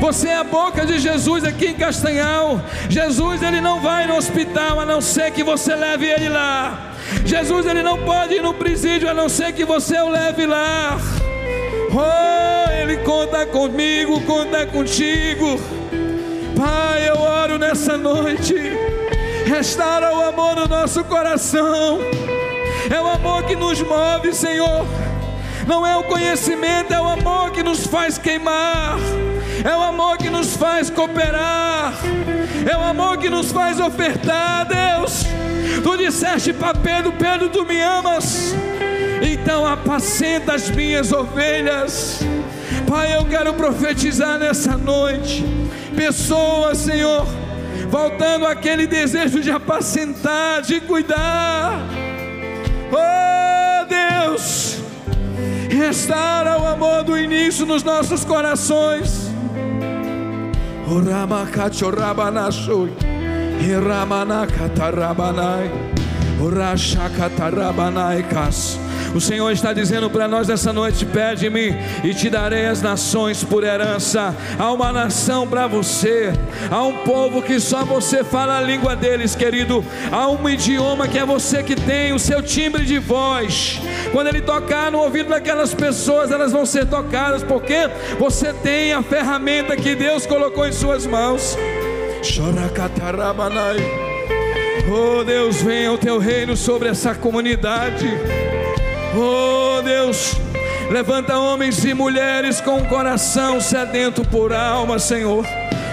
Você 0.00 0.28
é 0.28 0.36
a 0.36 0.44
boca 0.44 0.86
de 0.86 0.98
Jesus 0.98 1.42
aqui 1.44 1.66
em 1.66 1.74
Castanhal. 1.74 2.60
Jesus, 2.88 3.42
ele 3.42 3.60
não 3.60 3.80
vai 3.80 4.06
no 4.06 4.16
hospital 4.16 4.80
a 4.80 4.84
não 4.84 5.00
ser 5.00 5.32
que 5.32 5.42
você 5.42 5.74
leve 5.74 6.06
ele 6.06 6.28
lá. 6.28 6.92
Jesus, 7.24 7.66
ele 7.66 7.82
não 7.82 7.98
pode 7.98 8.34
ir 8.34 8.42
no 8.42 8.54
presídio 8.54 9.08
a 9.08 9.14
não 9.14 9.28
ser 9.28 9.52
que 9.52 9.64
você 9.64 9.98
o 9.98 10.08
leve 10.08 10.46
lá. 10.46 10.98
Oh, 11.90 12.70
ele 12.70 12.98
conta 12.98 13.44
comigo, 13.46 14.20
conta 14.20 14.66
contigo. 14.66 15.58
Pai, 16.56 17.08
eu 17.08 17.18
oro 17.18 17.58
nessa 17.58 17.96
noite. 17.96 18.54
Restaura 19.46 20.14
o 20.14 20.22
amor 20.28 20.54
no 20.54 20.68
nosso 20.68 21.02
coração. 21.04 21.98
É 22.88 23.00
o 23.00 23.06
amor 23.08 23.42
que 23.44 23.56
nos 23.56 23.80
move, 23.80 24.32
Senhor. 24.32 24.86
Não 25.68 25.86
é 25.86 25.94
o 25.96 26.02
conhecimento, 26.04 26.94
é 26.94 27.00
o 27.00 27.06
amor 27.06 27.52
que 27.52 27.62
nos 27.62 27.86
faz 27.86 28.16
queimar. 28.16 28.98
É 29.62 29.76
o 29.76 29.82
amor 29.82 30.16
que 30.16 30.30
nos 30.30 30.56
faz 30.56 30.88
cooperar. 30.88 31.92
É 32.66 32.74
o 32.74 32.80
amor 32.80 33.18
que 33.18 33.28
nos 33.28 33.52
faz 33.52 33.78
ofertar, 33.78 34.66
Deus. 34.66 35.26
Tu 35.82 35.96
disseste 35.98 36.54
para 36.54 36.78
Pedro: 36.78 37.12
Pedro, 37.12 37.50
tu 37.50 37.66
me 37.66 37.78
amas. 37.82 38.54
Então 39.20 39.66
apacenta 39.66 40.54
as 40.54 40.70
minhas 40.70 41.12
ovelhas. 41.12 42.20
Pai, 42.88 43.14
eu 43.14 43.26
quero 43.26 43.52
profetizar 43.52 44.38
nessa 44.38 44.74
noite 44.74 45.44
pessoas, 45.94 46.78
Senhor, 46.78 47.26
voltando 47.90 48.46
àquele 48.46 48.86
desejo 48.86 49.40
de 49.40 49.50
apacentar, 49.50 50.62
de 50.62 50.80
cuidar. 50.80 51.78
Oh 52.90 53.84
Deus, 53.84 54.78
restaura 55.78 56.60
o 56.60 56.66
amor 56.66 57.04
do 57.04 57.16
início 57.16 57.64
nos 57.64 57.84
nossos 57.84 58.24
corações. 58.24 59.30
Oramakachorabanashi, 60.90 62.92
Iramanakatarabanai, 63.64 65.70
Orashakatarabanaikas. 66.42 68.80
O 69.14 69.20
Senhor 69.20 69.50
está 69.50 69.72
dizendo 69.72 70.10
para 70.10 70.28
nós 70.28 70.48
essa 70.48 70.72
noite: 70.72 71.04
pede-me 71.06 71.74
e 72.04 72.14
te 72.14 72.28
darei 72.28 72.66
as 72.66 72.82
nações 72.82 73.42
por 73.42 73.64
herança. 73.64 74.34
Há 74.58 74.72
uma 74.72 74.92
nação 74.92 75.46
para 75.46 75.66
você, 75.66 76.32
há 76.70 76.82
um 76.82 76.98
povo 76.98 77.42
que 77.42 77.58
só 77.58 77.84
você 77.84 78.22
fala 78.22 78.58
a 78.58 78.60
língua 78.60 78.94
deles, 78.94 79.34
querido. 79.34 79.84
Há 80.12 80.28
um 80.28 80.48
idioma 80.48 81.08
que 81.08 81.18
é 81.18 81.24
você 81.24 81.62
que 81.62 81.74
tem, 81.74 82.12
o 82.12 82.18
seu 82.18 82.42
timbre 82.42 82.84
de 82.84 82.98
voz. 82.98 83.80
Quando 84.12 84.28
ele 84.28 84.40
tocar 84.40 84.90
no 84.92 84.98
ouvido 84.98 85.30
daquelas 85.30 85.74
pessoas, 85.74 86.30
elas 86.30 86.52
vão 86.52 86.66
ser 86.66 86.86
tocadas, 86.86 87.42
porque 87.42 87.88
você 88.18 88.52
tem 88.52 88.92
a 88.92 89.02
ferramenta 89.02 89.76
que 89.76 89.94
Deus 89.94 90.26
colocou 90.26 90.66
em 90.66 90.72
suas 90.72 91.06
mãos. 91.06 91.56
Oh 94.90 95.22
Deus, 95.22 95.60
venha 95.60 95.92
o 95.92 95.98
teu 95.98 96.18
reino 96.18 96.56
sobre 96.56 96.88
essa 96.88 97.14
comunidade. 97.14 98.06
Oh 99.16 99.80
Deus, 99.82 100.34
levanta 100.90 101.38
homens 101.38 101.84
e 101.84 101.94
mulheres 101.94 102.60
com 102.60 102.76
um 102.76 102.84
coração 102.84 103.60
sedento 103.60 104.22
por 104.24 104.52
alma, 104.52 104.98
Senhor. 104.98 105.44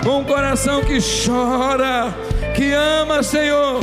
Um 0.05 0.23
coração 0.23 0.81
que 0.83 0.99
chora, 0.99 2.13
que 2.55 2.73
ama, 2.73 3.23
Senhor. 3.23 3.81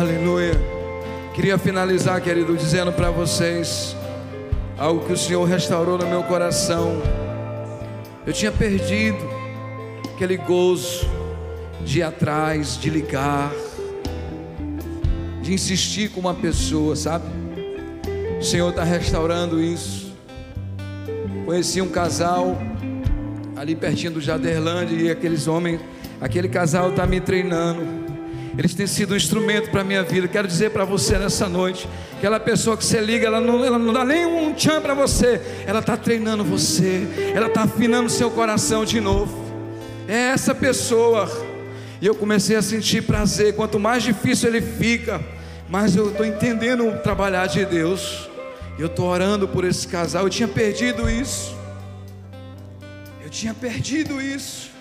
Aleluia. 0.00 0.54
Queria 1.34 1.58
finalizar, 1.58 2.20
querido, 2.20 2.56
dizendo 2.56 2.92
para 2.92 3.10
vocês 3.10 3.96
algo 4.78 5.04
que 5.04 5.12
o 5.12 5.16
Senhor 5.16 5.44
restaurou 5.44 5.98
no 5.98 6.06
meu 6.06 6.22
coração. 6.22 7.02
Eu 8.24 8.32
tinha 8.32 8.52
perdido 8.52 9.18
aquele 10.14 10.36
gozo 10.36 11.21
de 11.84 11.98
ir 11.98 12.02
atrás, 12.02 12.78
de 12.78 12.90
ligar, 12.90 13.52
de 15.42 15.52
insistir 15.52 16.10
com 16.10 16.20
uma 16.20 16.34
pessoa, 16.34 16.94
sabe? 16.94 17.24
O 18.38 18.44
Senhor 18.44 18.70
está 18.70 18.84
restaurando 18.84 19.60
isso. 19.60 20.12
Conheci 21.44 21.80
um 21.80 21.88
casal 21.88 22.56
ali 23.56 23.76
pertinho 23.76 24.12
do 24.12 24.20
Jaderlândia 24.20 24.96
e 24.96 25.10
aqueles 25.10 25.46
homens, 25.46 25.80
aquele 26.20 26.48
casal 26.48 26.90
está 26.90 27.06
me 27.06 27.20
treinando. 27.20 28.02
Eles 28.56 28.74
têm 28.74 28.86
sido 28.86 29.14
um 29.14 29.16
instrumento 29.16 29.70
para 29.70 29.80
a 29.80 29.84
minha 29.84 30.02
vida. 30.02 30.28
Quero 30.28 30.46
dizer 30.46 30.70
para 30.70 30.84
você 30.84 31.18
nessa 31.18 31.48
noite: 31.48 31.88
aquela 32.16 32.38
pessoa 32.38 32.76
que 32.76 32.84
você 32.84 33.00
liga, 33.00 33.26
ela 33.26 33.40
não, 33.40 33.64
ela 33.64 33.78
não 33.78 33.92
dá 33.92 34.04
nem 34.04 34.26
um 34.26 34.52
tchan 34.52 34.80
para 34.80 34.94
você, 34.94 35.40
ela 35.66 35.80
está 35.80 35.96
treinando 35.96 36.44
você, 36.44 37.06
ela 37.34 37.46
está 37.46 37.62
afinando 37.62 38.10
seu 38.10 38.30
coração 38.30 38.84
de 38.84 39.00
novo. 39.00 39.40
É 40.06 40.32
essa 40.32 40.54
pessoa 40.54 41.26
e 42.02 42.06
eu 42.06 42.16
comecei 42.16 42.56
a 42.56 42.62
sentir 42.62 43.04
prazer. 43.04 43.54
Quanto 43.54 43.78
mais 43.78 44.02
difícil 44.02 44.48
ele 44.48 44.60
fica, 44.60 45.24
mais 45.68 45.94
eu 45.94 46.10
estou 46.10 46.26
entendendo 46.26 46.84
o 46.88 46.98
trabalhar 46.98 47.46
de 47.46 47.64
Deus. 47.64 48.28
Eu 48.76 48.88
estou 48.88 49.06
orando 49.06 49.46
por 49.46 49.64
esse 49.64 49.86
casal. 49.86 50.24
Eu 50.24 50.28
tinha 50.28 50.48
perdido 50.48 51.08
isso. 51.08 51.56
Eu 53.22 53.30
tinha 53.30 53.54
perdido 53.54 54.20
isso. 54.20 54.72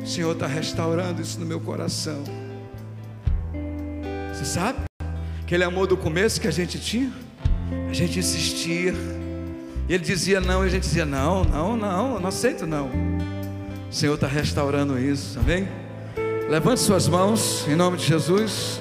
O 0.00 0.06
Senhor 0.06 0.30
está 0.30 0.46
restaurando 0.46 1.20
isso 1.20 1.40
no 1.40 1.44
meu 1.44 1.58
coração. 1.58 2.22
Você 4.32 4.44
sabe? 4.44 4.78
Aquele 5.42 5.64
amor 5.64 5.88
do 5.88 5.96
começo 5.96 6.40
que 6.40 6.46
a 6.46 6.52
gente 6.52 6.78
tinha. 6.78 7.12
A 7.90 7.92
gente 7.92 8.20
insistia. 8.20 8.94
Ele 9.88 10.04
dizia 10.04 10.40
não, 10.40 10.62
e 10.62 10.68
a 10.68 10.70
gente 10.70 10.84
dizia 10.84 11.04
não, 11.04 11.42
não, 11.42 11.76
não, 11.76 12.20
não 12.20 12.28
aceito 12.28 12.64
não. 12.64 12.90
O 13.90 13.92
Senhor 13.92 14.14
está 14.14 14.28
restaurando 14.28 14.96
isso, 14.96 15.36
amém? 15.40 15.81
Levante 16.48 16.80
suas 16.80 17.08
mãos 17.08 17.66
em 17.68 17.74
nome 17.74 17.96
de 17.96 18.06
Jesus. 18.06 18.80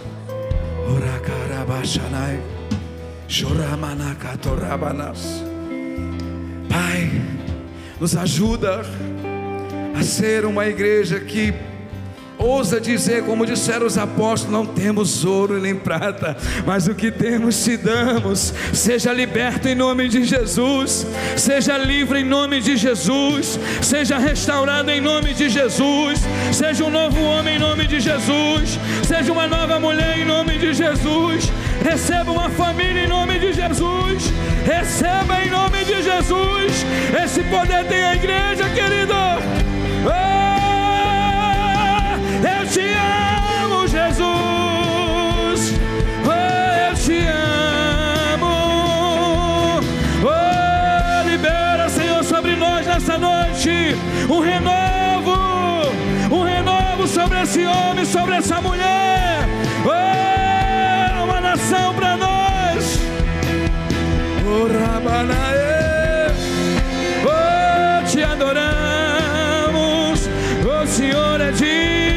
Pai, 6.70 7.10
nos 8.00 8.16
ajuda 8.16 8.82
a 9.98 10.04
ser 10.04 10.46
uma 10.46 10.68
igreja 10.68 11.20
que 11.20 11.54
ousa 12.42 12.80
dizer, 12.80 13.24
como 13.24 13.46
disseram 13.46 13.86
os 13.86 13.98
apóstolos: 13.98 14.52
não 14.52 14.66
temos 14.66 15.24
ouro 15.24 15.60
nem 15.60 15.76
prata, 15.76 16.36
mas 16.66 16.88
o 16.88 16.96
que 16.96 17.12
temos 17.12 17.64
te 17.64 17.78
damos. 17.78 18.54
Seja 18.74 19.14
liberto 19.14 19.68
em 19.68 19.76
nome 19.76 20.08
de 20.08 20.24
Jesus, 20.24 21.06
seja 21.38 21.78
livre 21.78 22.20
em 22.20 22.26
nome 22.26 22.60
de 22.62 22.76
Jesus, 22.76 23.60
seja 23.82 24.18
restaurado 24.18 24.90
em 24.90 25.02
nome 25.02 25.34
de 25.34 25.50
Jesus, 25.50 26.20
seja 26.52 26.84
um 26.84 26.90
novo 26.90 27.22
homem 27.22 27.56
em 27.56 27.60
nome 27.60 27.88
de 27.88 28.00
Jesus, 28.00 28.80
seja 29.08 29.32
uma 29.32 29.48
nova 29.48 29.80
mulher 29.80 30.20
em 30.20 30.26
nome 30.26 30.58
de 30.58 30.74
Jesus. 30.74 31.52
Receba 31.84 32.32
uma 32.32 32.50
família 32.50 33.06
em 33.06 33.08
nome 33.08 33.40
de 33.40 33.54
Jesus. 33.54 34.32
Receba 34.66 35.44
em 35.44 35.50
nome 35.50 35.84
de 35.84 36.04
Jesus. 36.04 36.86
Esse 37.24 37.44
poder 37.44 37.86
tem 37.86 38.04
a 38.04 38.16
igreja, 38.16 38.70
querido. 38.70 39.81
Um 54.32 54.40
renovo, 54.40 55.92
um 56.32 56.44
renovo 56.44 57.08
sobre 57.08 57.42
esse 57.42 57.66
homem, 57.66 58.06
sobre 58.06 58.36
essa 58.36 58.62
mulher. 58.62 59.48
Oh, 59.86 61.24
uma 61.24 61.42
nação 61.42 61.94
para 61.94 62.18
nós. 62.18 63.00
Oh, 64.46 64.68
Rabanae. 64.68 66.32
Oh, 67.26 68.08
te 68.08 68.24
adoramos. 68.24 68.70
O 70.66 70.88
Senhor 70.88 71.42
é 71.42 71.52
digno. 71.52 72.12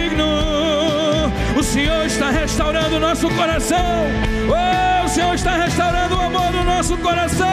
Senhor 1.75 2.07
está 2.07 2.31
restaurando 2.31 2.99
o 2.99 3.01
nosso 3.01 3.29
coração. 3.31 4.07
Oh, 4.49 5.05
o 5.07 5.09
Senhor 5.09 5.35
está 5.35 5.57
restaurando 5.57 6.15
o 6.15 6.21
amor 6.21 6.53
do 6.53 6.62
nosso 6.62 6.97
coração. 6.99 7.49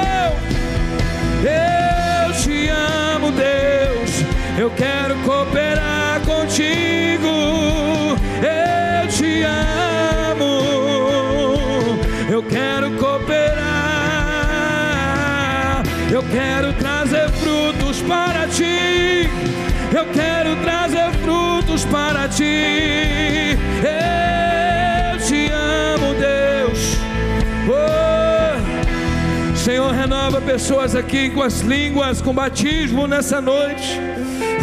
Eu 1.42 2.32
te 2.34 2.70
amo, 2.70 3.32
Deus. 3.32 4.21
Eu 4.58 4.70
quero 4.72 5.16
cooperar 5.24 6.20
contigo. 6.22 7.28
Eu 8.42 9.08
te 9.08 9.44
amo. 9.44 10.62
Eu 12.30 12.44
quero 12.44 12.92
cooperar. 12.98 13.62
Eu 16.12 16.22
quero 16.24 16.74
trazer 16.74 17.30
frutos 17.30 18.02
para 18.02 18.46
ti. 18.48 19.30
Eu 19.94 20.06
quero 20.14 20.56
trazer 20.58 21.12
frutos 21.24 21.86
para 21.86 22.28
ti. 22.28 23.58
Eu 23.82 25.20
te 25.26 25.50
amo, 25.52 26.14
Deus. 26.16 26.98
Oh. 27.70 29.56
Senhor, 29.56 29.92
renova 29.94 30.42
pessoas 30.42 30.96
aqui 30.96 31.30
com 31.30 31.42
as 31.42 31.62
línguas, 31.62 32.22
com 32.22 32.34
batismo 32.34 33.08
nessa 33.08 33.40
noite. 33.40 34.11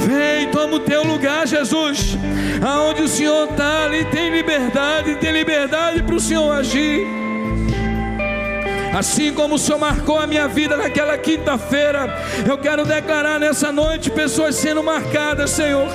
Vem, 0.08 0.50
toma 0.50 0.76
o 0.76 0.80
teu 0.80 1.04
lugar, 1.04 1.46
Jesus. 1.46 2.16
Aonde 2.66 3.02
o 3.02 3.08
Senhor 3.08 3.50
está, 3.50 3.84
ali 3.84 4.06
tem 4.06 4.30
liberdade, 4.30 5.16
tem 5.16 5.30
liberdade 5.30 6.02
para 6.02 6.14
o 6.14 6.18
Senhor 6.18 6.50
agir. 6.50 7.06
Assim 8.98 9.34
como 9.34 9.56
o 9.56 9.58
Senhor 9.58 9.78
marcou 9.78 10.18
a 10.18 10.26
minha 10.26 10.48
vida 10.48 10.78
naquela 10.78 11.18
quinta-feira, 11.18 12.08
eu 12.48 12.56
quero 12.56 12.86
declarar 12.86 13.38
nessa 13.38 13.70
noite 13.70 14.10
pessoas 14.10 14.54
sendo 14.54 14.82
marcadas, 14.82 15.50
Senhor. 15.50 15.86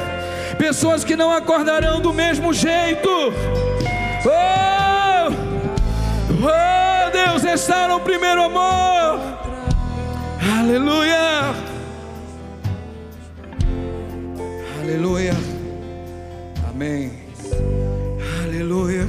Pessoas 0.59 1.03
que 1.03 1.15
não 1.15 1.31
acordarão 1.31 1.99
do 1.99 2.13
mesmo 2.13 2.53
jeito. 2.53 3.09
Oh! 4.27 5.33
Oh, 6.29 7.09
Deus, 7.11 7.41
restaura 7.41 7.95
o 7.95 7.99
primeiro 7.99 8.43
amor. 8.43 9.19
Aleluia. 10.59 11.62
Aleluia. 14.93 15.33
Amém. 16.69 17.11
Aleluia. 18.43 19.07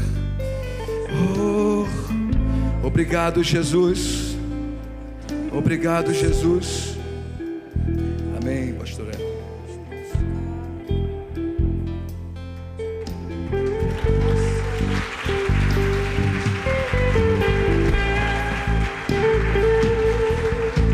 Oh. 1.39 1.85
Obrigado, 2.87 3.45
Jesus. 3.45 4.35
Obrigado, 5.53 6.15
Jesus. 6.15 6.97
Amém, 8.41 8.73
pastor. 8.73 9.24